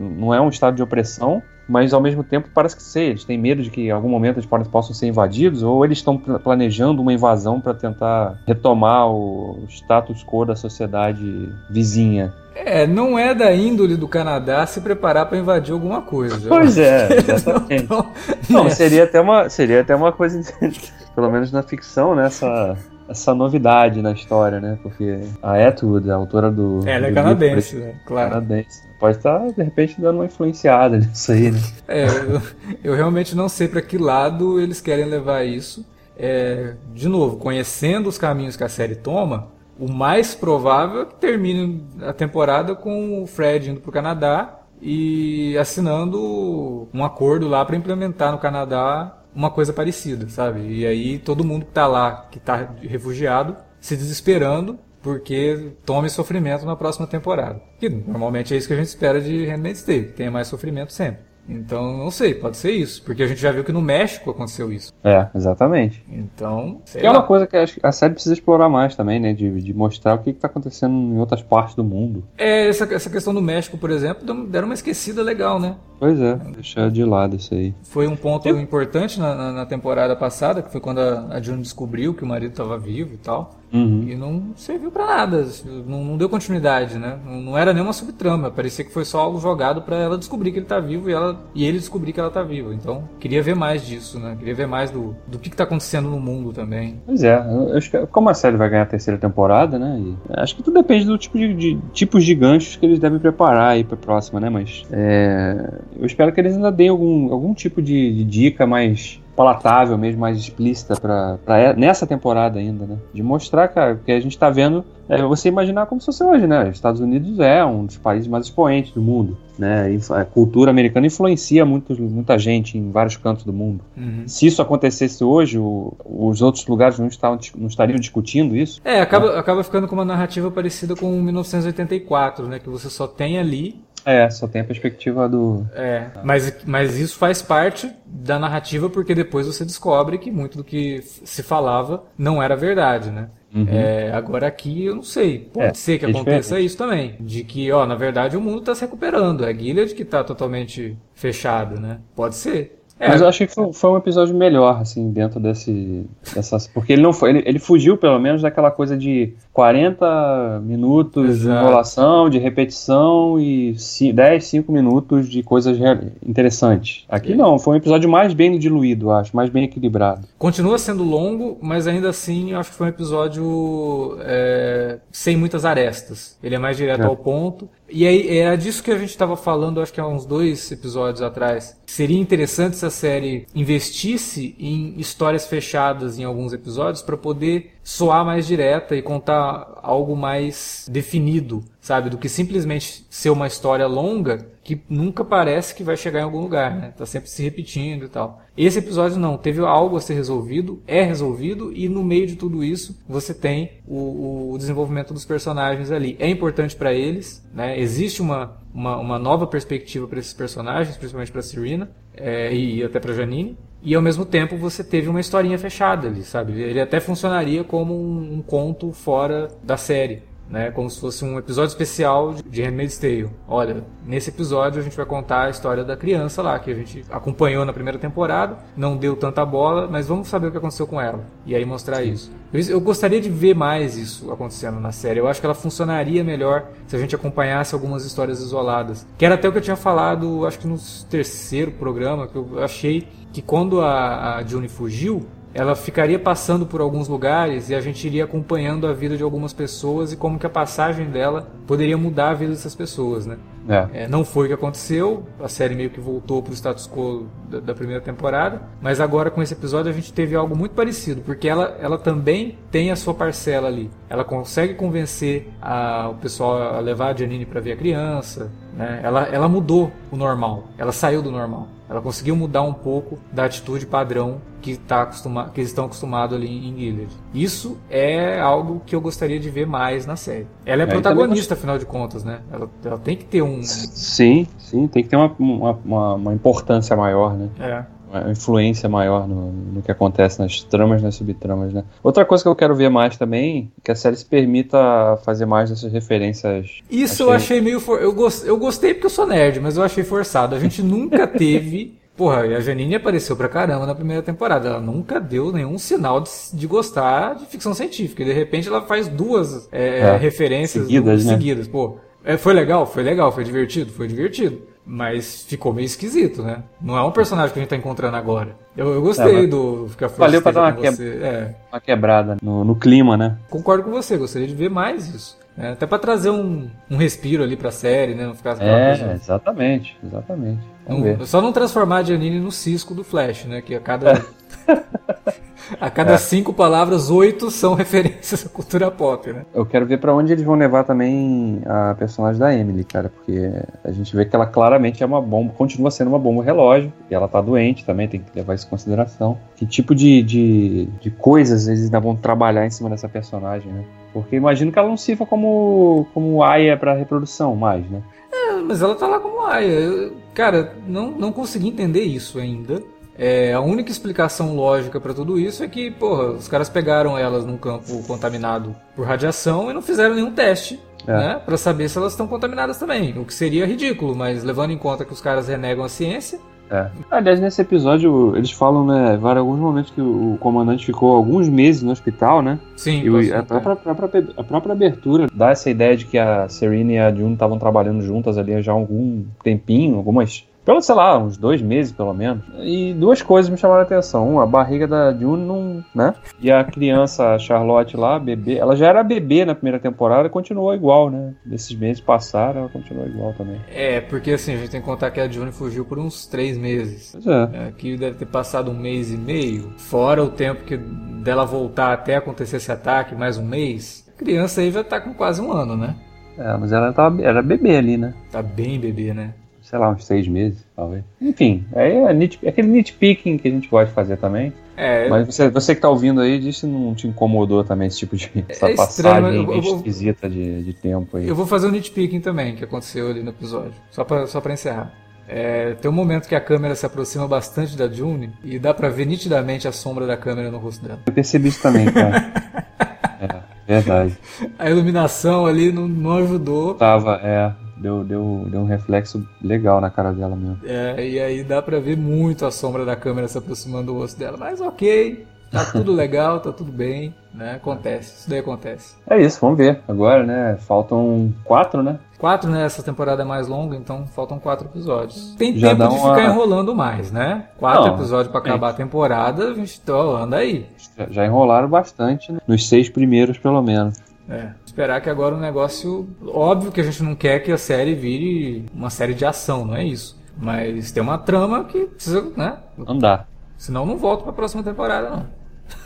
não 0.00 0.32
é 0.32 0.40
um 0.40 0.48
estado 0.48 0.76
de 0.76 0.82
opressão, 0.82 1.42
mas 1.68 1.92
ao 1.92 2.00
mesmo 2.00 2.22
tempo 2.22 2.48
parece 2.54 2.76
que 2.76 2.82
sei, 2.82 3.10
eles 3.10 3.24
têm 3.24 3.38
medo 3.38 3.62
de 3.62 3.70
que 3.70 3.82
em 3.82 3.90
algum 3.90 4.08
momento 4.08 4.38
eles 4.38 4.68
possam 4.68 4.94
ser 4.94 5.06
invadidos, 5.06 5.62
ou 5.62 5.84
eles 5.84 5.98
estão 5.98 6.16
planejando 6.16 7.02
uma 7.02 7.12
invasão 7.12 7.60
para 7.60 7.74
tentar 7.74 8.38
retomar 8.46 9.08
o 9.10 9.64
status 9.68 10.24
quo 10.24 10.44
da 10.44 10.54
sociedade 10.54 11.48
vizinha. 11.68 12.32
É, 12.54 12.86
não 12.86 13.18
é 13.18 13.34
da 13.34 13.52
índole 13.52 13.96
do 13.96 14.08
Canadá 14.08 14.64
se 14.64 14.80
preparar 14.80 15.26
para 15.26 15.36
invadir 15.36 15.72
alguma 15.72 16.00
coisa. 16.00 16.48
Pois 16.48 16.78
é, 16.78 17.08
exatamente. 17.18 17.86
não, 17.88 18.06
não, 18.48 18.70
seria 18.70 19.04
até 19.04 19.20
uma, 19.20 19.50
seria 19.50 19.82
até 19.82 19.94
uma 19.94 20.10
coisa, 20.10 20.40
pelo 21.14 21.30
menos 21.30 21.52
na 21.52 21.62
ficção, 21.62 22.14
né? 22.14 22.26
Essa, 22.26 22.76
essa 23.08 23.34
novidade 23.34 24.02
na 24.02 24.12
história, 24.12 24.60
né? 24.60 24.78
Porque 24.82 25.20
a 25.42 25.54
Atwood, 25.54 26.10
a 26.10 26.14
autora 26.14 26.50
do. 26.50 26.80
É, 26.86 26.92
ela 26.92 27.06
é 27.06 27.12
canadense, 27.12 27.76
livro, 27.76 27.92
né? 27.92 28.00
Claro. 28.04 28.30
Canadense. 28.30 28.82
Pode 28.98 29.16
estar, 29.18 29.46
de 29.46 29.62
repente, 29.62 30.00
dando 30.00 30.16
uma 30.16 30.24
influenciada 30.24 30.96
nisso 30.98 31.32
aí, 31.32 31.50
né? 31.50 31.60
É, 31.86 32.06
eu, 32.06 32.42
eu 32.82 32.94
realmente 32.94 33.36
não 33.36 33.48
sei 33.48 33.68
para 33.68 33.82
que 33.82 33.98
lado 33.98 34.60
eles 34.60 34.80
querem 34.80 35.04
levar 35.04 35.44
isso. 35.44 35.84
É, 36.18 36.74
de 36.94 37.08
novo, 37.08 37.36
conhecendo 37.36 38.08
os 38.08 38.16
caminhos 38.16 38.56
que 38.56 38.64
a 38.64 38.68
série 38.68 38.94
toma, 38.94 39.48
o 39.78 39.90
mais 39.90 40.34
provável 40.34 41.02
é 41.02 41.04
que 41.04 41.14
termine 41.16 41.84
a 42.00 42.12
temporada 42.12 42.74
com 42.74 43.22
o 43.22 43.26
Fred 43.26 43.70
indo 43.70 43.80
para 43.80 43.90
o 43.90 43.92
Canadá 43.92 44.60
e 44.80 45.56
assinando 45.58 46.88
um 46.92 47.04
acordo 47.04 47.46
lá 47.48 47.64
para 47.64 47.76
implementar 47.76 48.32
no 48.32 48.38
Canadá 48.38 49.14
uma 49.36 49.50
coisa 49.50 49.72
parecida, 49.72 50.28
sabe? 50.28 50.60
E 50.66 50.86
aí 50.86 51.18
todo 51.18 51.44
mundo 51.44 51.66
que 51.66 51.70
está 51.70 51.86
lá, 51.86 52.26
que 52.30 52.38
está 52.38 52.70
refugiado, 52.80 53.56
se 53.78 53.96
desesperando 53.96 54.78
porque 55.02 55.72
tome 55.84 56.10
sofrimento 56.10 56.66
na 56.66 56.74
próxima 56.74 57.06
temporada. 57.06 57.60
Que 57.78 57.88
normalmente 57.88 58.52
é 58.52 58.56
isso 58.56 58.66
que 58.66 58.74
a 58.74 58.76
gente 58.76 58.88
espera 58.88 59.20
de 59.20 59.44
Handmaid's 59.44 59.84
Tale, 59.84 60.06
que 60.06 60.12
tenha 60.14 60.32
mais 60.32 60.48
sofrimento 60.48 60.92
sempre. 60.92 61.20
Então, 61.48 61.96
não 61.96 62.10
sei, 62.10 62.34
pode 62.34 62.56
ser 62.56 62.72
isso. 62.72 63.02
Porque 63.04 63.22
a 63.22 63.26
gente 63.26 63.40
já 63.40 63.52
viu 63.52 63.62
que 63.62 63.72
no 63.72 63.80
México 63.80 64.30
aconteceu 64.30 64.72
isso. 64.72 64.92
É, 65.04 65.28
exatamente. 65.34 66.04
Então, 66.10 66.80
sei 66.84 67.00
que 67.00 67.06
lá. 67.06 67.14
é 67.14 67.16
uma 67.16 67.22
coisa 67.24 67.46
que 67.46 67.56
a 67.82 67.92
série 67.92 68.14
precisa 68.14 68.34
explorar 68.34 68.68
mais 68.68 68.96
também, 68.96 69.20
né? 69.20 69.32
De, 69.32 69.60
de 69.60 69.72
mostrar 69.72 70.14
o 70.14 70.18
que 70.18 70.30
está 70.30 70.48
acontecendo 70.48 70.92
em 70.92 71.18
outras 71.18 71.42
partes 71.42 71.74
do 71.74 71.84
mundo. 71.84 72.24
É, 72.36 72.68
essa, 72.68 72.92
essa 72.92 73.08
questão 73.08 73.32
do 73.32 73.40
México, 73.40 73.78
por 73.78 73.90
exemplo, 73.90 74.44
deram 74.46 74.66
uma 74.66 74.74
esquecida 74.74 75.22
legal, 75.22 75.60
né? 75.60 75.76
Pois 75.98 76.20
é, 76.20 76.34
deixar 76.54 76.90
de 76.90 77.04
lado 77.04 77.36
isso 77.36 77.54
aí. 77.54 77.74
Foi 77.82 78.06
um 78.06 78.16
ponto 78.16 78.46
Eu... 78.46 78.60
importante 78.60 79.18
na, 79.18 79.34
na, 79.34 79.52
na, 79.52 79.66
temporada 79.66 80.14
passada, 80.14 80.62
que 80.62 80.70
foi 80.70 80.80
quando 80.80 80.98
a, 80.98 81.26
a 81.30 81.40
June 81.40 81.62
descobriu 81.62 82.14
que 82.14 82.22
o 82.22 82.26
marido 82.26 82.50
estava 82.50 82.78
vivo 82.78 83.14
e 83.14 83.18
tal. 83.18 83.56
Uhum. 83.72 84.04
E 84.08 84.14
não 84.14 84.52
serviu 84.54 84.90
para 84.90 85.06
nada, 85.06 85.46
não, 85.86 86.04
não, 86.04 86.16
deu 86.16 86.28
continuidade, 86.28 86.98
né? 86.98 87.18
Não, 87.24 87.40
não, 87.40 87.58
era 87.58 87.72
nenhuma 87.72 87.92
subtrama, 87.92 88.50
parecia 88.50 88.84
que 88.84 88.92
foi 88.92 89.04
só 89.04 89.20
algo 89.20 89.40
jogado 89.40 89.82
para 89.82 89.96
ela 89.96 90.16
descobrir 90.16 90.52
que 90.52 90.58
ele 90.60 90.66
tá 90.66 90.78
vivo 90.78 91.10
e, 91.10 91.12
ela, 91.12 91.40
e 91.54 91.64
ele 91.64 91.78
descobrir 91.78 92.12
que 92.12 92.20
ela 92.20 92.30
tá 92.30 92.42
viva. 92.42 92.72
Então, 92.72 93.08
queria 93.18 93.42
ver 93.42 93.56
mais 93.56 93.84
disso, 93.84 94.20
né? 94.20 94.36
Queria 94.38 94.54
ver 94.54 94.66
mais 94.66 94.90
do, 94.90 95.16
do 95.26 95.38
que, 95.38 95.50
que 95.50 95.56
tá 95.56 95.64
acontecendo 95.64 96.08
no 96.08 96.20
mundo 96.20 96.52
também. 96.52 97.00
Pois 97.04 97.24
é, 97.24 97.34
acho 97.76 97.90
que 97.90 98.06
como 98.06 98.28
a 98.28 98.34
série 98.34 98.56
vai 98.56 98.70
ganhar 98.70 98.84
a 98.84 98.86
terceira 98.86 99.18
temporada, 99.18 99.78
né? 99.78 100.14
acho 100.30 100.56
que 100.56 100.62
tudo 100.62 100.74
depende 100.74 101.04
do 101.04 101.18
tipo 101.18 101.36
de, 101.36 101.52
de, 101.54 101.78
tipos 101.92 102.24
de 102.24 102.34
ganchos 102.34 102.76
que 102.76 102.86
eles 102.86 102.98
devem 102.98 103.18
preparar 103.18 103.72
aí 103.72 103.84
pra 103.84 103.96
próxima, 103.96 104.38
né? 104.38 104.48
Mas 104.48 104.84
é, 104.92 105.70
eu 105.98 106.06
espero 106.06 106.32
que 106.32 106.40
eles 106.40 106.54
ainda 106.54 106.72
deem 106.72 106.88
algum, 106.88 107.32
algum 107.32 107.54
tipo 107.54 107.82
de, 107.82 108.12
de 108.12 108.24
dica 108.24 108.66
mais 108.66 109.20
palatável 109.36 109.98
mesmo, 109.98 110.20
mais 110.22 110.38
explícita 110.38 110.96
para 110.96 111.74
nessa 111.76 112.06
temporada 112.06 112.58
ainda, 112.58 112.86
né? 112.86 112.96
De 113.12 113.22
mostrar, 113.22 113.68
cara, 113.68 114.00
que 114.04 114.10
a 114.10 114.18
gente 114.18 114.36
tá 114.36 114.48
vendo 114.48 114.84
é 115.08 115.22
você 115.22 115.48
imaginar 115.48 115.86
como 115.86 116.00
se 116.00 116.06
fosse 116.06 116.24
hoje, 116.24 116.46
né? 116.46 116.64
Os 116.64 116.74
Estados 116.74 117.00
Unidos 117.00 117.38
é 117.38 117.64
um 117.64 117.84
dos 117.84 117.96
países 117.96 118.26
mais 118.26 118.46
expoentes 118.46 118.92
do 118.92 119.00
mundo, 119.00 119.36
né? 119.58 119.96
A 120.10 120.24
cultura 120.24 120.70
americana 120.70 121.06
influencia 121.06 121.64
muito, 121.64 121.94
muita 122.02 122.36
gente 122.38 122.76
em 122.76 122.90
vários 122.90 123.16
cantos 123.16 123.44
do 123.44 123.52
mundo. 123.52 123.84
Uhum. 123.96 124.24
Se 124.26 124.46
isso 124.46 124.60
acontecesse 124.60 125.22
hoje, 125.22 125.58
o, 125.58 125.94
os 126.04 126.42
outros 126.42 126.66
lugares 126.66 126.98
não, 126.98 127.06
estavam, 127.06 127.38
não 127.56 127.68
estariam 127.68 127.98
discutindo 128.00 128.56
isso. 128.56 128.80
É, 128.84 129.00
acaba, 129.00 129.32
né? 129.32 129.38
acaba 129.38 129.62
ficando 129.62 129.86
com 129.86 129.94
uma 129.94 130.04
narrativa 130.04 130.50
parecida 130.50 130.96
com 130.96 131.10
1984, 131.22 132.48
né? 132.48 132.58
Que 132.58 132.68
você 132.68 132.90
só 132.90 133.06
tem 133.06 133.38
ali 133.38 133.86
é, 134.06 134.30
só 134.30 134.46
tem 134.46 134.60
a 134.60 134.64
perspectiva 134.64 135.28
do. 135.28 135.66
É, 135.74 136.10
mas, 136.22 136.64
mas 136.64 136.96
isso 136.96 137.18
faz 137.18 137.42
parte 137.42 137.90
da 138.06 138.38
narrativa 138.38 138.88
porque 138.88 139.16
depois 139.16 139.48
você 139.48 139.64
descobre 139.64 140.16
que 140.16 140.30
muito 140.30 140.56
do 140.56 140.62
que 140.62 141.02
se 141.02 141.42
falava 141.42 142.04
não 142.16 142.40
era 142.40 142.54
verdade, 142.54 143.10
né? 143.10 143.28
Uhum. 143.52 143.66
É, 143.68 144.12
agora 144.12 144.46
aqui 144.46 144.84
eu 144.84 144.94
não 144.94 145.02
sei. 145.02 145.50
Pode 145.52 145.66
é, 145.66 145.74
ser 145.74 145.98
que 145.98 146.06
é 146.06 146.10
aconteça 146.10 146.50
diferente. 146.50 146.66
isso 146.66 146.78
também. 146.78 147.16
De 147.18 147.42
que, 147.42 147.72
ó, 147.72 147.84
na 147.84 147.96
verdade 147.96 148.36
o 148.36 148.40
mundo 148.40 148.60
está 148.60 148.76
se 148.76 148.82
recuperando. 148.82 149.44
É 149.44 149.52
Gilead 149.52 149.92
que 149.92 150.02
está 150.02 150.22
totalmente 150.22 150.96
fechado, 151.12 151.80
né? 151.80 151.98
Pode 152.14 152.36
ser. 152.36 152.76
É. 152.98 153.08
Mas 153.08 153.20
eu 153.20 153.28
achei 153.28 153.46
que 153.46 153.54
foi, 153.54 153.72
foi, 153.72 153.90
um 153.90 153.96
episódio 153.96 154.34
melhor, 154.34 154.80
assim, 154.80 155.10
dentro 155.10 155.38
desse. 155.38 156.06
Dessas, 156.32 156.66
porque 156.66 156.94
ele 156.94 157.02
não 157.02 157.12
foi. 157.12 157.30
Ele, 157.30 157.42
ele 157.44 157.58
fugiu, 157.58 157.96
pelo 157.96 158.18
menos, 158.18 158.40
daquela 158.40 158.70
coisa 158.70 158.96
de 158.96 159.34
40 159.56 160.60
minutos 160.66 161.30
Exato. 161.30 161.48
de 161.48 161.64
enrolação, 161.64 162.28
de 162.28 162.38
repetição 162.38 163.40
e 163.40 163.74
10, 164.12 164.44
5 164.44 164.70
minutos 164.70 165.30
de 165.30 165.42
coisas 165.42 165.78
interessantes. 166.22 167.06
Aqui 167.08 167.32
é. 167.32 167.34
não, 167.34 167.58
foi 167.58 167.72
um 167.72 167.76
episódio 167.78 168.06
mais 168.06 168.34
bem 168.34 168.58
diluído, 168.58 169.10
acho, 169.10 169.34
mais 169.34 169.48
bem 169.48 169.64
equilibrado. 169.64 170.28
Continua 170.38 170.76
sendo 170.76 171.02
longo, 171.02 171.56
mas 171.62 171.86
ainda 171.86 172.10
assim 172.10 172.52
acho 172.52 172.70
que 172.70 172.76
foi 172.76 172.88
um 172.88 172.90
episódio 172.90 174.18
é, 174.20 174.98
sem 175.10 175.38
muitas 175.38 175.64
arestas. 175.64 176.36
Ele 176.42 176.54
é 176.54 176.58
mais 176.58 176.76
direto 176.76 177.04
é. 177.04 177.06
ao 177.06 177.16
ponto. 177.16 177.66
E 177.88 178.06
aí 178.06 178.36
era 178.36 178.56
disso 178.56 178.82
que 178.82 178.90
a 178.90 178.98
gente 178.98 179.10
estava 179.10 179.36
falando, 179.36 179.80
acho 179.80 179.92
que 179.92 180.00
há 180.00 180.06
uns 180.06 180.26
dois 180.26 180.70
episódios 180.70 181.22
atrás. 181.22 181.80
Seria 181.86 182.18
interessante 182.18 182.76
se 182.76 182.84
a 182.84 182.90
série 182.90 183.46
investisse 183.54 184.54
em 184.58 184.94
histórias 184.98 185.46
fechadas 185.46 186.18
em 186.18 186.24
alguns 186.24 186.52
episódios 186.52 187.00
para 187.00 187.16
poder 187.16 187.75
soar 187.86 188.24
mais 188.24 188.48
direta 188.48 188.96
e 188.96 189.00
contar 189.00 189.78
algo 189.80 190.16
mais 190.16 190.88
definido, 190.90 191.62
sabe? 191.80 192.10
Do 192.10 192.18
que 192.18 192.28
simplesmente 192.28 193.06
ser 193.08 193.30
uma 193.30 193.46
história 193.46 193.86
longa 193.86 194.44
que 194.64 194.82
nunca 194.88 195.24
parece 195.24 195.72
que 195.72 195.84
vai 195.84 195.96
chegar 195.96 196.18
em 196.18 196.24
algum 196.24 196.40
lugar, 196.40 196.74
né? 196.74 196.92
Tá 196.96 197.06
sempre 197.06 197.30
se 197.30 197.40
repetindo 197.44 198.04
e 198.04 198.08
tal. 198.08 198.42
Esse 198.56 198.80
episódio 198.80 199.20
não, 199.20 199.38
teve 199.38 199.60
algo 199.60 199.96
a 199.96 200.00
ser 200.00 200.14
resolvido, 200.14 200.82
é 200.84 201.00
resolvido 201.02 201.72
e 201.72 201.88
no 201.88 202.02
meio 202.02 202.26
de 202.26 202.34
tudo 202.34 202.64
isso 202.64 203.00
você 203.08 203.32
tem 203.32 203.74
o, 203.86 204.50
o 204.54 204.58
desenvolvimento 204.58 205.14
dos 205.14 205.24
personagens 205.24 205.92
ali. 205.92 206.16
É 206.18 206.28
importante 206.28 206.74
para 206.74 206.92
eles, 206.92 207.48
né? 207.54 207.78
Existe 207.78 208.20
uma, 208.20 208.56
uma, 208.74 208.96
uma 208.98 209.16
nova 209.16 209.46
perspectiva 209.46 210.08
para 210.08 210.18
esses 210.18 210.34
personagens, 210.34 210.96
principalmente 210.96 211.30
para 211.30 211.40
Serena 211.40 211.88
é, 212.12 212.52
e 212.52 212.82
até 212.82 212.98
para 212.98 213.14
Janine 213.14 213.56
e 213.86 213.94
ao 213.94 214.02
mesmo 214.02 214.24
tempo 214.24 214.56
você 214.56 214.82
teve 214.82 215.08
uma 215.08 215.20
historinha 215.20 215.56
fechada 215.56 216.08
ali, 216.08 216.24
sabe? 216.24 216.60
Ele 216.60 216.80
até 216.80 216.98
funcionaria 216.98 217.62
como 217.62 217.94
um, 217.94 218.34
um 218.34 218.42
conto 218.42 218.90
fora 218.92 219.46
da 219.62 219.76
série 219.76 220.24
né? 220.48 220.70
Como 220.70 220.88
se 220.88 221.00
fosse 221.00 221.24
um 221.24 221.38
episódio 221.38 221.68
especial 221.68 222.34
de 222.48 222.62
Handmaid's 222.62 222.98
Tale. 222.98 223.30
Olha, 223.48 223.84
nesse 224.04 224.30
episódio 224.30 224.80
a 224.80 224.82
gente 224.82 224.96
vai 224.96 225.06
contar 225.06 225.44
a 225.44 225.50
história 225.50 225.84
da 225.84 225.96
criança 225.96 226.42
lá, 226.42 226.58
que 226.58 226.70
a 226.70 226.74
gente 226.74 227.04
acompanhou 227.10 227.64
na 227.64 227.72
primeira 227.72 227.98
temporada, 227.98 228.58
não 228.76 228.96
deu 228.96 229.16
tanta 229.16 229.44
bola, 229.44 229.88
mas 229.90 230.06
vamos 230.06 230.28
saber 230.28 230.48
o 230.48 230.50
que 230.50 230.58
aconteceu 230.58 230.86
com 230.86 231.00
ela. 231.00 231.24
E 231.44 231.54
aí 231.54 231.64
mostrar 231.64 232.02
isso. 232.02 232.30
Eu 232.52 232.80
gostaria 232.80 233.20
de 233.20 233.28
ver 233.28 233.54
mais 233.54 233.96
isso 233.96 234.30
acontecendo 234.30 234.80
na 234.80 234.92
série. 234.92 235.20
Eu 235.20 235.28
acho 235.28 235.40
que 235.40 235.46
ela 235.46 235.54
funcionaria 235.54 236.22
melhor 236.22 236.68
se 236.86 236.96
a 236.96 236.98
gente 236.98 237.14
acompanhasse 237.14 237.74
algumas 237.74 238.04
histórias 238.04 238.40
isoladas. 238.40 239.06
Que 239.18 239.26
era 239.26 239.34
até 239.34 239.48
o 239.48 239.52
que 239.52 239.58
eu 239.58 239.62
tinha 239.62 239.76
falado, 239.76 240.46
acho 240.46 240.58
que 240.58 240.66
no 240.66 240.78
terceiro 241.10 241.72
programa, 241.72 242.28
que 242.28 242.36
eu 242.36 242.62
achei 242.62 243.08
que 243.36 243.42
quando 243.42 243.82
a, 243.82 244.36
a 244.36 244.42
June 244.42 244.66
fugiu, 244.66 245.26
ela 245.52 245.76
ficaria 245.76 246.18
passando 246.18 246.64
por 246.64 246.80
alguns 246.80 247.06
lugares 247.06 247.68
e 247.68 247.74
a 247.74 247.82
gente 247.82 248.06
iria 248.06 248.24
acompanhando 248.24 248.86
a 248.86 248.94
vida 248.94 249.14
de 249.14 249.22
algumas 249.22 249.52
pessoas 249.52 250.10
e 250.10 250.16
como 250.16 250.38
que 250.38 250.46
a 250.46 250.48
passagem 250.48 251.10
dela 251.10 251.46
poderia 251.66 251.98
mudar 251.98 252.30
a 252.30 252.34
vida 252.34 252.52
dessas 252.52 252.74
pessoas, 252.74 253.26
né? 253.26 253.36
É. 253.68 254.04
É, 254.04 254.08
não 254.08 254.24
foi 254.24 254.46
o 254.46 254.48
que 254.48 254.54
aconteceu, 254.54 255.24
a 255.38 255.48
série 255.48 255.74
meio 255.74 255.90
que 255.90 256.00
voltou 256.00 256.42
para 256.42 256.52
o 256.52 256.54
status 256.54 256.88
quo 256.88 257.26
da, 257.50 257.60
da, 257.60 257.74
primeira 257.74 258.00
temporada, 258.00 258.62
mas 258.80 259.00
agora 259.00 259.30
com 259.30 259.42
esse 259.42 259.52
episódio 259.52 259.90
a 259.90 259.94
gente 259.94 260.14
teve 260.14 260.34
algo 260.34 260.56
muito 260.56 260.72
parecido, 260.72 261.20
porque 261.20 261.46
ela, 261.46 261.76
ela 261.78 261.98
também 261.98 262.56
tem 262.70 262.90
a 262.90 262.96
sua 262.96 263.12
parcela 263.12 263.68
ali. 263.68 263.90
Ela 264.08 264.24
consegue 264.24 264.72
convencer 264.72 265.50
a, 265.60 266.08
o 266.08 266.14
pessoal 266.14 266.74
a 266.76 266.80
levar 266.80 267.12
a 267.12 267.16
Janine 267.18 267.44
para 267.44 267.60
ver 267.60 267.72
a 267.72 267.76
criança, 267.76 268.50
né? 268.76 269.00
ela, 269.02 269.22
ela 269.24 269.48
mudou 269.48 269.90
o 270.10 270.16
normal, 270.16 270.64
ela 270.76 270.92
saiu 270.92 271.22
do 271.22 271.30
normal. 271.30 271.68
Ela 271.88 272.00
conseguiu 272.00 272.34
mudar 272.34 272.62
um 272.62 272.72
pouco 272.72 273.16
da 273.32 273.44
atitude 273.44 273.86
padrão 273.86 274.40
que, 274.60 274.76
tá 274.76 275.02
acostuma, 275.02 275.50
que 275.50 275.60
eles 275.60 275.70
estão 275.70 275.84
acostumados 275.84 276.36
ali 276.36 276.48
em 276.48 276.76
Gilead. 276.76 277.12
Isso 277.32 277.78
é 277.88 278.40
algo 278.40 278.82
que 278.84 278.96
eu 278.96 279.00
gostaria 279.00 279.38
de 279.38 279.48
ver 279.48 279.68
mais 279.68 280.04
na 280.04 280.16
série. 280.16 280.48
Ela 280.64 280.82
é, 280.82 280.84
é 280.84 280.88
protagonista, 280.88 281.54
afinal 281.54 281.78
de 281.78 281.86
contas, 281.86 282.24
né? 282.24 282.40
Ela, 282.52 282.68
ela, 282.84 282.98
tem 282.98 283.16
que 283.16 283.24
ter 283.24 283.40
um. 283.40 283.62
Sim, 283.62 284.48
sim, 284.58 284.88
tem 284.88 285.04
que 285.04 285.08
ter 285.08 285.16
uma, 285.16 285.32
uma, 285.38 286.14
uma 286.14 286.34
importância 286.34 286.96
maior, 286.96 287.34
né? 287.34 287.48
É 287.60 287.95
uma 288.08 288.30
influência 288.30 288.88
maior 288.88 289.26
no, 289.26 289.52
no, 289.52 289.82
que 289.82 289.90
acontece 289.90 290.40
nas 290.40 290.62
tramas, 290.62 291.02
nas 291.02 291.14
subtramas, 291.14 291.72
né? 291.72 291.84
Outra 292.02 292.24
coisa 292.24 292.42
que 292.42 292.48
eu 292.48 292.56
quero 292.56 292.74
ver 292.74 292.88
mais 292.88 293.16
também, 293.16 293.70
que 293.82 293.90
a 293.90 293.94
série 293.94 294.16
se 294.16 294.24
permita 294.24 295.18
fazer 295.24 295.46
mais 295.46 295.70
dessas 295.70 295.92
referências. 295.92 296.80
Isso 296.90 297.24
achei... 297.24 297.26
eu 297.26 297.30
achei 297.32 297.60
meio 297.60 297.80
for... 297.80 298.00
eu, 298.00 298.12
gost... 298.12 298.46
eu 298.46 298.56
gostei 298.56 298.94
porque 298.94 299.06
eu 299.06 299.10
sou 299.10 299.26
nerd, 299.26 299.60
mas 299.60 299.76
eu 299.76 299.82
achei 299.82 300.04
forçado. 300.04 300.54
A 300.54 300.58
gente 300.58 300.82
nunca 300.82 301.26
teve 301.28 301.98
Porra, 302.16 302.40
a 302.40 302.60
Janine 302.60 302.94
apareceu 302.94 303.36
pra 303.36 303.46
caramba 303.46 303.84
na 303.84 303.94
primeira 303.94 304.22
temporada. 304.22 304.68
Ela 304.68 304.80
nunca 304.80 305.20
deu 305.20 305.52
nenhum 305.52 305.76
sinal 305.76 306.18
de, 306.22 306.30
de 306.54 306.66
gostar 306.66 307.34
de 307.34 307.44
ficção 307.44 307.74
científica. 307.74 308.22
E 308.22 308.24
de 308.24 308.32
repente 308.32 308.68
ela 308.68 308.80
faz 308.80 309.06
duas 309.06 309.68
é, 309.70 309.98
é, 309.98 310.16
referências 310.16 310.84
seguidas, 310.84 311.26
né? 311.26 311.32
seguidas. 311.34 311.68
Pô, 311.68 311.98
é, 312.24 312.38
foi 312.38 312.54
legal? 312.54 312.86
Foi 312.86 313.02
legal. 313.02 313.30
Foi 313.30 313.44
divertido? 313.44 313.92
Foi 313.92 314.08
divertido. 314.08 314.62
Mas 314.88 315.42
ficou 315.42 315.74
meio 315.74 315.86
esquisito, 315.86 316.42
né? 316.42 316.62
Não 316.80 316.96
é 316.96 317.02
um 317.02 317.10
personagem 317.10 317.52
que 317.52 317.58
a 317.58 317.62
gente 317.62 317.70
tá 317.70 317.76
encontrando 317.76 318.16
agora. 318.16 318.54
Eu, 318.76 318.94
eu 318.94 319.02
gostei 319.02 319.44
é, 319.44 319.46
do 319.46 319.88
ficar 319.88 320.06
Valeu 320.06 320.40
pra 320.40 320.52
dar 320.52 320.60
uma, 320.62 320.72
que... 320.72 320.86
é. 320.86 321.56
uma 321.72 321.80
quebrada 321.80 322.36
no, 322.40 322.62
no, 322.62 322.76
clima, 322.76 323.16
né? 323.16 323.36
Concordo 323.50 323.82
com 323.82 323.90
você, 323.90 324.16
gostaria 324.16 324.46
de 324.46 324.54
ver 324.54 324.70
mais 324.70 325.12
isso. 325.12 325.36
É, 325.58 325.70
até 325.70 325.86
para 325.86 325.98
trazer 325.98 326.30
um, 326.30 326.70
um 326.88 326.96
respiro 326.96 327.42
ali 327.42 327.56
pra 327.56 327.72
série, 327.72 328.14
né? 328.14 328.26
Não 328.26 328.34
ficar 328.34 328.56
É, 328.62 328.96
coisa... 328.96 329.12
exatamente, 329.14 329.98
exatamente. 330.04 330.75
Não, 330.88 331.26
só 331.26 331.40
não 331.40 331.52
transformar 331.52 331.98
a 331.98 332.02
Janine 332.02 332.38
no 332.38 332.52
cisco 332.52 332.94
do 332.94 333.02
Flash, 333.02 333.44
né? 333.44 333.60
Que 333.60 333.74
a 333.74 333.80
cada. 333.80 334.24
A 335.80 335.90
cada 335.90 336.12
é. 336.12 336.18
cinco 336.18 336.52
palavras, 336.52 337.10
oito 337.10 337.50
são 337.50 337.74
referências 337.74 338.46
à 338.46 338.48
cultura 338.48 338.90
pop, 338.90 339.32
né? 339.32 339.44
Eu 339.52 339.66
quero 339.66 339.84
ver 339.84 339.98
para 339.98 340.14
onde 340.14 340.32
eles 340.32 340.44
vão 340.44 340.54
levar 340.54 340.84
também 340.84 341.60
a 341.66 341.94
personagem 341.94 342.38
da 342.38 342.54
Emily, 342.54 342.84
cara, 342.84 343.08
porque 343.08 343.52
a 343.82 343.90
gente 343.90 344.14
vê 344.14 344.24
que 344.24 344.34
ela 344.34 344.46
claramente 344.46 345.02
é 345.02 345.06
uma 345.06 345.20
bomba, 345.20 345.52
continua 345.54 345.90
sendo 345.90 346.08
uma 346.08 346.18
bomba 346.18 346.44
relógio, 346.44 346.92
e 347.10 347.14
ela 347.14 347.26
tá 347.26 347.40
doente 347.40 347.84
também, 347.84 348.06
tem 348.06 348.20
que 348.20 348.30
levar 348.34 348.54
isso 348.54 348.66
em 348.66 348.70
consideração. 348.70 349.38
Que 349.56 349.66
tipo 349.66 349.94
de, 349.94 350.22
de, 350.22 350.86
de 351.00 351.10
coisas 351.10 351.66
eles 351.66 351.84
ainda 351.84 352.00
vão 352.00 352.14
trabalhar 352.14 352.64
em 352.64 352.70
cima 352.70 352.88
dessa 352.88 353.08
personagem, 353.08 353.72
né? 353.72 353.84
Porque 354.22 354.36
imagino 354.36 354.72
que 354.72 354.78
ela 354.78 354.88
não 354.88 354.96
sirva 354.96 355.26
como, 355.26 356.06
como 356.12 356.42
aia 356.42 356.76
para 356.76 356.94
reprodução 356.94 357.54
mais, 357.54 357.88
né? 357.90 358.02
É, 358.32 358.52
mas 358.52 358.82
ela 358.82 358.94
tá 358.94 359.06
lá 359.06 359.20
como 359.20 359.42
aia. 359.42 359.66
Eu, 359.66 360.16
cara, 360.34 360.74
não, 360.86 361.10
não 361.10 361.32
consegui 361.32 361.68
entender 361.68 362.02
isso 362.02 362.38
ainda. 362.38 362.82
É, 363.18 363.54
a 363.54 363.60
única 363.60 363.90
explicação 363.90 364.54
lógica 364.54 365.00
para 365.00 365.14
tudo 365.14 365.38
isso 365.38 365.64
é 365.64 365.68
que, 365.68 365.90
porra, 365.90 366.32
os 366.32 366.48
caras 366.48 366.68
pegaram 366.68 367.16
elas 367.16 367.46
num 367.46 367.56
campo 367.56 368.02
contaminado 368.06 368.76
por 368.94 369.06
radiação 369.06 369.70
e 369.70 369.74
não 369.74 369.80
fizeram 369.80 370.14
nenhum 370.14 370.32
teste 370.32 370.78
é. 371.06 371.12
né, 371.12 371.42
para 371.44 371.56
saber 371.56 371.88
se 371.88 371.96
elas 371.96 372.12
estão 372.12 372.26
contaminadas 372.26 372.78
também. 372.78 373.18
O 373.18 373.24
que 373.24 373.32
seria 373.32 373.64
ridículo, 373.64 374.14
mas 374.14 374.44
levando 374.44 374.72
em 374.72 374.78
conta 374.78 375.04
que 375.04 375.12
os 375.12 375.20
caras 375.20 375.48
renegam 375.48 375.84
a 375.84 375.88
ciência. 375.88 376.38
É. 376.70 376.88
Aliás, 377.10 377.40
nesse 377.40 377.62
episódio, 377.62 378.36
eles 378.36 378.50
falam, 378.50 378.84
né, 378.84 379.16
vários 379.16 379.40
alguns 379.40 379.58
momentos 379.58 379.90
que 379.92 380.00
o, 380.00 380.36
comandante 380.40 380.84
ficou 380.84 381.14
alguns 381.14 381.48
meses 381.48 381.82
no 381.82 381.92
hospital, 381.92 382.42
né? 382.42 382.58
Sim. 382.76 383.02
E 383.02 383.32
a, 383.32 383.42
própria, 383.42 383.72
a, 383.72 383.94
própria, 383.94 384.28
a 384.36 384.42
própria 384.42 384.72
abertura 384.72 385.26
dá 385.32 385.50
essa 385.50 385.70
ideia 385.70 385.96
de 385.96 386.06
que 386.06 386.18
a 386.18 386.48
Serena 386.48 386.92
e 386.92 386.98
a 386.98 387.14
June 387.14 387.34
estavam 387.34 387.58
trabalhando 387.58 388.02
juntas 388.02 388.36
ali 388.36 388.60
já 388.62 388.72
há 388.72 388.74
algum 388.74 389.24
tempinho, 389.42 389.96
algumas 389.96 390.44
pelo, 390.66 390.82
sei 390.82 390.96
lá, 390.96 391.16
uns 391.16 391.36
dois 391.36 391.62
meses 391.62 391.92
pelo 391.92 392.12
menos. 392.12 392.42
E 392.58 392.92
duas 392.92 393.22
coisas 393.22 393.48
me 393.48 393.56
chamaram 393.56 393.82
a 393.82 393.84
atenção. 393.84 394.28
Uma, 394.28 394.42
a 394.42 394.46
barriga 394.46 394.88
da 394.88 395.12
June 395.12 395.46
não. 395.46 395.84
né? 395.94 396.12
E 396.40 396.50
a 396.50 396.64
criança, 396.64 397.34
a 397.34 397.38
Charlotte 397.38 397.96
lá, 397.96 398.18
bebê. 398.18 398.56
Ela 398.56 398.74
já 398.74 398.88
era 398.88 399.04
bebê 399.04 399.44
na 399.44 399.54
primeira 399.54 399.78
temporada 399.78 400.26
e 400.26 400.30
continuou 400.30 400.74
igual, 400.74 401.08
né? 401.08 401.34
Desses 401.44 401.72
meses 401.76 402.00
passaram, 402.00 402.62
ela 402.62 402.68
continuou 402.68 403.06
igual 403.06 403.32
também. 403.34 403.60
É, 403.72 404.00
porque 404.00 404.32
assim, 404.32 404.54
a 404.54 404.56
gente 404.56 404.70
tem 404.70 404.80
que 404.80 404.86
contar 404.86 405.12
que 405.12 405.20
a 405.20 405.28
June 405.28 405.52
fugiu 405.52 405.84
por 405.84 406.00
uns 406.00 406.26
três 406.26 406.58
meses. 406.58 407.12
Pois 407.12 407.26
é. 407.28 407.68
é 407.68 407.70
que 407.70 407.96
deve 407.96 408.16
ter 408.16 408.26
passado 408.26 408.68
um 408.68 408.74
mês 408.76 409.12
e 409.12 409.16
meio. 409.16 409.72
Fora 409.76 410.24
o 410.24 410.28
tempo 410.28 410.64
que 410.64 410.76
dela 410.76 411.44
voltar 411.44 411.92
até 411.92 412.16
acontecer 412.16 412.56
esse 412.56 412.72
ataque, 412.72 413.14
mais 413.14 413.38
um 413.38 413.44
mês. 413.46 414.04
A 414.12 414.18
criança 414.18 414.60
aí 414.60 414.72
já 414.72 414.82
tá 414.82 415.00
com 415.00 415.14
quase 415.14 415.40
um 415.40 415.52
ano, 415.52 415.76
né? 415.76 415.94
É, 416.36 416.56
mas 416.56 416.72
ela 416.72 416.92
tava, 416.92 417.22
era 417.22 417.40
bebê 417.40 417.76
ali, 417.76 417.96
né? 417.96 418.12
Tá 418.32 418.42
bem 418.42 418.80
bebê, 418.80 419.14
né? 419.14 419.32
Sei 419.66 419.78
lá, 419.80 419.90
uns 419.90 420.04
seis 420.04 420.28
meses, 420.28 420.64
talvez. 420.76 421.02
Enfim, 421.20 421.66
é, 421.74 421.90
é, 421.90 422.14
nit, 422.14 422.38
é 422.42 422.50
aquele 422.50 422.68
nitpicking 422.68 423.36
que 423.36 423.48
a 423.48 423.50
gente 423.50 423.68
gosta 423.68 423.86
de 423.86 423.92
fazer 423.92 424.16
também. 424.16 424.52
É, 424.76 425.08
Mas 425.08 425.26
você, 425.26 425.50
você 425.50 425.74
que 425.74 425.80
tá 425.80 425.88
ouvindo 425.88 426.20
aí, 426.20 426.38
diz 426.38 426.58
se 426.58 426.66
não 426.66 426.94
te 426.94 427.08
incomodou 427.08 427.64
também 427.64 427.88
esse 427.88 427.98
tipo 427.98 428.14
de 428.14 428.30
essa 428.48 428.70
é 428.70 428.76
passagem 428.76 429.34
eu, 429.34 429.52
eu 429.52 429.58
esquisita 429.58 430.28
de, 430.28 430.62
de 430.62 430.72
tempo 430.72 431.16
aí. 431.16 431.26
Eu 431.26 431.34
vou 431.34 431.46
fazer 431.46 431.66
um 431.66 431.70
nitpicking 431.70 432.20
também, 432.20 432.54
que 432.54 432.62
aconteceu 432.62 433.10
ali 433.10 433.22
no 433.22 433.30
episódio. 433.30 433.74
Só 433.90 434.04
pra, 434.04 434.26
só 434.26 434.40
pra 434.40 434.52
encerrar. 434.52 434.92
É, 435.28 435.74
tem 435.74 435.90
um 435.90 435.94
momento 435.94 436.28
que 436.28 436.36
a 436.36 436.40
câmera 436.40 436.76
se 436.76 436.86
aproxima 436.86 437.26
bastante 437.26 437.76
da 437.76 437.88
June 437.88 438.30
e 438.44 438.60
dá 438.60 438.72
pra 438.72 438.88
ver 438.88 439.06
nitidamente 439.06 439.66
a 439.66 439.72
sombra 439.72 440.06
da 440.06 440.16
câmera 440.16 440.48
no 440.48 440.58
rosto 440.58 440.86
dela. 440.86 441.00
Eu 441.04 441.12
percebi 441.12 441.48
isso 441.48 441.60
também, 441.60 441.90
cara. 441.90 442.32
é. 443.20 443.56
Verdade. 443.66 444.16
A 444.56 444.70
iluminação 444.70 445.44
ali 445.44 445.72
não, 445.72 445.88
não 445.88 446.18
ajudou. 446.18 446.74
Tava, 446.74 447.20
é. 447.20 447.65
Deu, 447.76 448.02
deu, 448.04 448.46
deu 448.48 448.60
um 448.60 448.64
reflexo 448.66 449.26
legal 449.42 449.80
na 449.80 449.90
cara 449.90 450.12
dela 450.12 450.34
mesmo. 450.34 450.58
É, 450.64 451.06
e 451.06 451.20
aí 451.20 451.44
dá 451.44 451.60
pra 451.60 451.78
ver 451.78 451.96
muito 451.96 452.46
a 452.46 452.50
sombra 452.50 452.84
da 452.84 452.96
câmera 452.96 453.28
se 453.28 453.36
aproximando 453.36 453.92
do 453.92 453.98
rosto 453.98 454.18
dela. 454.18 454.36
Mas 454.38 454.60
ok, 454.62 455.26
tá 455.50 455.64
tudo 455.66 455.92
legal, 455.94 456.40
tá 456.40 456.50
tudo 456.52 456.72
bem, 456.72 457.14
né? 457.34 457.56
Acontece, 457.56 458.20
isso 458.20 458.30
daí 458.30 458.38
acontece. 458.38 458.94
É 459.06 459.20
isso, 459.20 459.38
vamos 459.42 459.58
ver. 459.58 459.80
Agora, 459.86 460.24
né? 460.24 460.56
Faltam 460.60 461.34
quatro, 461.44 461.82
né? 461.82 461.98
Quatro, 462.18 462.50
né? 462.50 462.64
Essa 462.64 462.82
temporada 462.82 463.20
é 463.20 463.26
mais 463.26 463.46
longa, 463.46 463.76
então 463.76 464.06
faltam 464.06 464.38
quatro 464.38 464.68
episódios. 464.68 465.34
Tem 465.36 465.54
Já 465.58 465.76
tempo 465.76 465.88
de 465.90 465.94
uma- 466.00 466.14
ficar 466.14 466.30
enrolando 466.30 466.74
mais, 466.74 467.12
né? 467.12 467.44
Quatro 467.58 467.88
Não, 467.88 467.94
episódios 467.96 468.28
pra 468.30 468.40
acabar 468.40 468.70
a 468.70 468.72
temporada, 468.72 469.50
a 469.50 469.54
gente 469.54 469.78
tô, 469.82 470.16
anda 470.16 470.36
aí. 470.38 470.64
Já, 470.96 471.06
já 471.10 471.26
enrolaram 471.26 471.68
bastante, 471.68 472.32
né? 472.32 472.38
Nos 472.48 472.66
seis 472.66 472.88
primeiros, 472.88 473.36
pelo 473.36 473.60
menos. 473.62 473.98
É, 474.28 474.50
esperar 474.64 475.00
que 475.00 475.08
agora 475.08 475.34
o 475.34 475.40
negócio. 475.40 476.08
Óbvio 476.26 476.72
que 476.72 476.80
a 476.80 476.84
gente 476.84 477.02
não 477.02 477.14
quer 477.14 477.40
que 477.40 477.52
a 477.52 477.58
série 477.58 477.94
vire 477.94 478.66
uma 478.74 478.90
série 478.90 479.14
de 479.14 479.24
ação, 479.24 479.64
não 479.64 479.76
é 479.76 479.84
isso. 479.84 480.20
Mas 480.36 480.90
tem 480.90 481.02
uma 481.02 481.18
trama 481.18 481.64
que 481.64 481.86
precisa, 481.86 482.30
né? 482.36 482.58
Andar. 482.86 483.28
Senão 483.56 483.86
não 483.86 483.96
volto 483.96 484.24
pra 484.24 484.32
próxima 484.32 484.62
temporada, 484.62 485.10
não. 485.10 485.26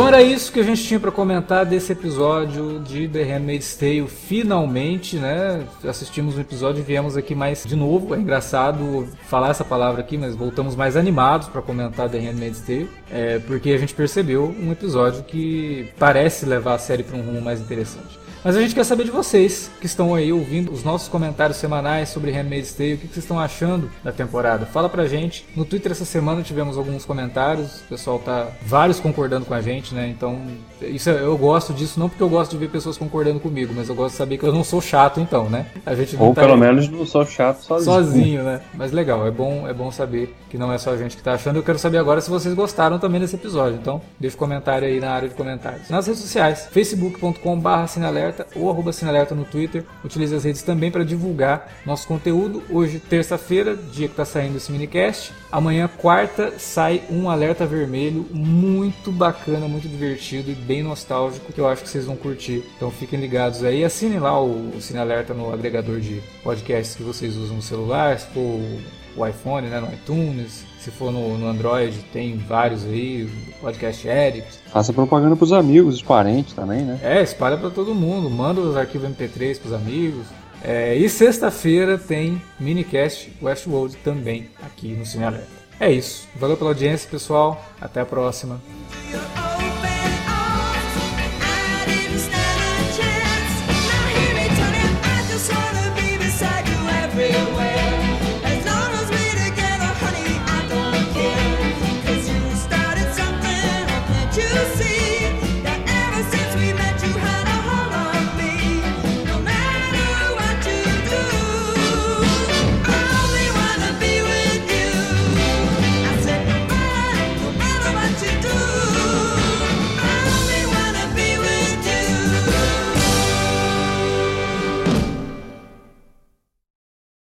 Bom, 0.00 0.08
era 0.08 0.22
isso 0.22 0.50
que 0.50 0.58
a 0.58 0.62
gente 0.62 0.82
tinha 0.82 0.98
pra 0.98 1.10
comentar 1.10 1.66
desse 1.66 1.92
episódio 1.92 2.80
de 2.80 3.06
The 3.06 3.22
Handmaid's 3.22 3.76
Tale. 3.76 4.08
Finalmente, 4.08 5.16
né? 5.18 5.62
Assistimos 5.86 6.38
um 6.38 6.40
episódio 6.40 6.80
e 6.80 6.82
viemos 6.82 7.18
aqui 7.18 7.34
mais 7.34 7.64
de 7.66 7.76
novo. 7.76 8.14
É 8.14 8.18
engraçado 8.18 9.06
falar 9.28 9.50
essa 9.50 9.62
palavra 9.62 10.00
aqui, 10.00 10.16
mas 10.16 10.34
voltamos 10.34 10.74
mais 10.74 10.96
animados 10.96 11.48
pra 11.48 11.60
comentar 11.60 12.08
The 12.08 12.18
Handmaid's 12.18 12.62
Tale. 12.62 12.88
É, 13.12 13.40
porque 13.40 13.72
a 13.72 13.76
gente 13.76 13.92
percebeu 13.92 14.54
um 14.58 14.72
episódio 14.72 15.22
que 15.22 15.90
parece 15.98 16.46
levar 16.46 16.76
a 16.76 16.78
série 16.78 17.02
pra 17.02 17.18
um 17.18 17.20
rumo 17.20 17.42
mais 17.42 17.60
interessante. 17.60 18.19
Mas 18.44 18.56
a 18.56 18.60
gente 18.60 18.74
quer 18.74 18.84
saber 18.84 19.04
de 19.04 19.10
vocês 19.10 19.70
que 19.80 19.86
estão 19.86 20.14
aí 20.14 20.32
ouvindo 20.32 20.72
os 20.72 20.82
nossos 20.82 21.08
comentários 21.08 21.58
semanais 21.58 22.08
sobre 22.08 22.30
Handmaid's 22.30 22.72
Tale. 22.72 22.94
O 22.94 22.98
que 22.98 23.06
vocês 23.08 23.18
estão 23.18 23.38
achando 23.38 23.90
da 24.02 24.10
temporada? 24.12 24.64
Fala 24.66 24.88
pra 24.88 25.06
gente. 25.06 25.46
No 25.54 25.64
Twitter 25.64 25.92
essa 25.92 26.04
semana 26.04 26.42
tivemos 26.42 26.78
alguns 26.78 27.04
comentários. 27.04 27.80
O 27.80 27.84
pessoal 27.88 28.18
tá 28.18 28.48
vários 28.62 28.98
concordando 28.98 29.44
com 29.44 29.52
a 29.54 29.60
gente, 29.60 29.94
né? 29.94 30.08
Então, 30.08 30.40
isso 30.80 31.10
é- 31.10 31.20
eu 31.22 31.36
gosto 31.36 31.72
disso 31.74 32.00
não 32.00 32.08
porque 32.08 32.22
eu 32.22 32.28
gosto 32.28 32.52
de 32.52 32.56
ver 32.58 32.70
pessoas 32.70 32.96
concordando 32.96 33.38
comigo, 33.40 33.72
mas 33.76 33.88
eu 33.88 33.94
gosto 33.94 34.12
de 34.12 34.18
saber 34.18 34.38
que 34.38 34.44
eu 34.44 34.52
não 34.52 34.64
sou 34.64 34.80
chato 34.80 35.20
então, 35.20 35.48
né? 35.50 35.66
A 35.84 35.94
gente 35.94 36.16
Ou 36.18 36.34
tá 36.34 36.40
pelo 36.40 36.54
aí 36.54 36.60
menos 36.60 36.88
não 36.88 37.04
sou 37.04 37.26
chato 37.26 37.60
sozinho. 37.62 37.84
sozinho, 37.94 38.42
né? 38.42 38.60
Mas 38.74 38.90
legal, 38.92 39.26
é 39.26 39.30
bom, 39.30 39.68
é 39.68 39.74
bom 39.74 39.90
saber 39.90 40.34
que 40.48 40.56
não 40.56 40.72
é 40.72 40.78
só 40.78 40.90
a 40.92 40.96
gente 40.96 41.16
que 41.16 41.22
tá 41.22 41.34
achando. 41.34 41.56
Eu 41.56 41.62
quero 41.62 41.78
saber 41.78 41.98
agora 41.98 42.20
se 42.20 42.30
vocês 42.30 42.54
gostaram 42.54 42.98
também 42.98 43.20
desse 43.20 43.36
episódio. 43.36 43.78
Então, 43.80 44.00
deixa 44.18 44.34
um 44.34 44.38
comentário 44.38 44.88
aí 44.88 44.98
na 44.98 45.10
área 45.10 45.28
de 45.28 45.34
comentários. 45.34 45.88
Nas 45.90 46.06
redes 46.06 46.22
sociais, 46.22 46.68
facebook.com.br 46.72 47.86
sinalerta 48.30 48.46
ou 48.54 48.70
arroba 48.70 48.92
sinalerta 48.92 49.34
no 49.34 49.44
Twitter. 49.44 49.84
Utilize 50.04 50.34
as 50.34 50.44
redes 50.44 50.62
também 50.62 50.90
para 50.90 51.04
divulgar 51.04 51.68
nosso 51.84 52.06
conteúdo. 52.06 52.62
Hoje, 52.70 52.98
terça-feira, 52.98 53.76
dia 53.76 54.08
que 54.08 54.14
tá 54.14 54.24
saindo 54.24 54.56
esse 54.56 54.70
minicast. 54.72 55.32
Amanhã, 55.52 55.88
quarta, 55.98 56.54
sai 56.58 57.02
um 57.10 57.28
alerta 57.28 57.66
vermelho 57.66 58.24
muito 58.32 59.10
bacana, 59.10 59.66
muito 59.66 59.88
divertido 59.88 60.50
e 60.50 60.54
bem 60.54 60.82
nostálgico 60.82 61.52
que 61.52 61.60
eu 61.60 61.68
acho 61.68 61.82
que 61.82 61.88
vocês 61.88 62.04
vão 62.04 62.14
curtir. 62.16 62.62
Então 62.76 62.90
fiquem 62.90 63.18
ligados 63.20 63.64
aí. 63.64 63.84
Assinem 63.84 64.20
lá 64.20 64.40
o, 64.40 64.70
o 64.76 64.80
Cine 64.80 65.00
Alerta 65.00 65.34
no 65.34 65.52
agregador 65.52 65.98
de 65.98 66.20
podcasts 66.44 66.94
que 66.94 67.02
vocês 67.02 67.36
usam 67.36 67.56
no 67.56 67.62
celular, 67.62 68.18
se 68.18 68.26
for 68.28 68.40
o- 68.40 69.26
iPhone, 69.28 69.66
né, 69.68 69.80
no 69.80 69.92
iTunes. 69.92 70.64
Se 70.78 70.90
for 70.90 71.12
no, 71.12 71.36
no 71.36 71.46
Android, 71.48 71.98
tem 72.12 72.38
vários 72.38 72.84
aí, 72.86 73.28
Podcast 73.60 74.08
Edit. 74.08 74.46
Faça 74.72 74.92
propaganda 74.94 75.36
pros 75.36 75.52
amigos, 75.52 75.96
os 75.96 76.02
parentes 76.02 76.54
também, 76.54 76.82
né? 76.82 76.98
É, 77.02 77.20
espalha 77.20 77.58
pra 77.58 77.68
todo 77.68 77.94
mundo, 77.94 78.30
manda 78.30 78.60
os 78.62 78.74
arquivos 78.76 79.10
MP3 79.10 79.58
pros 79.58 79.74
amigos. 79.74 80.24
É, 80.62 80.94
e 80.94 81.08
sexta-feira 81.08 81.96
tem 81.96 82.40
minicast 82.58 83.32
Westworld 83.40 83.96
também 83.98 84.50
aqui 84.62 84.92
no 84.92 85.06
Cine 85.06 85.24
Alerta. 85.24 85.48
É 85.78 85.90
isso. 85.90 86.28
Valeu 86.36 86.56
pela 86.56 86.70
audiência, 86.70 87.08
pessoal. 87.10 87.64
Até 87.80 88.00
a 88.00 88.06
próxima. 88.06 88.60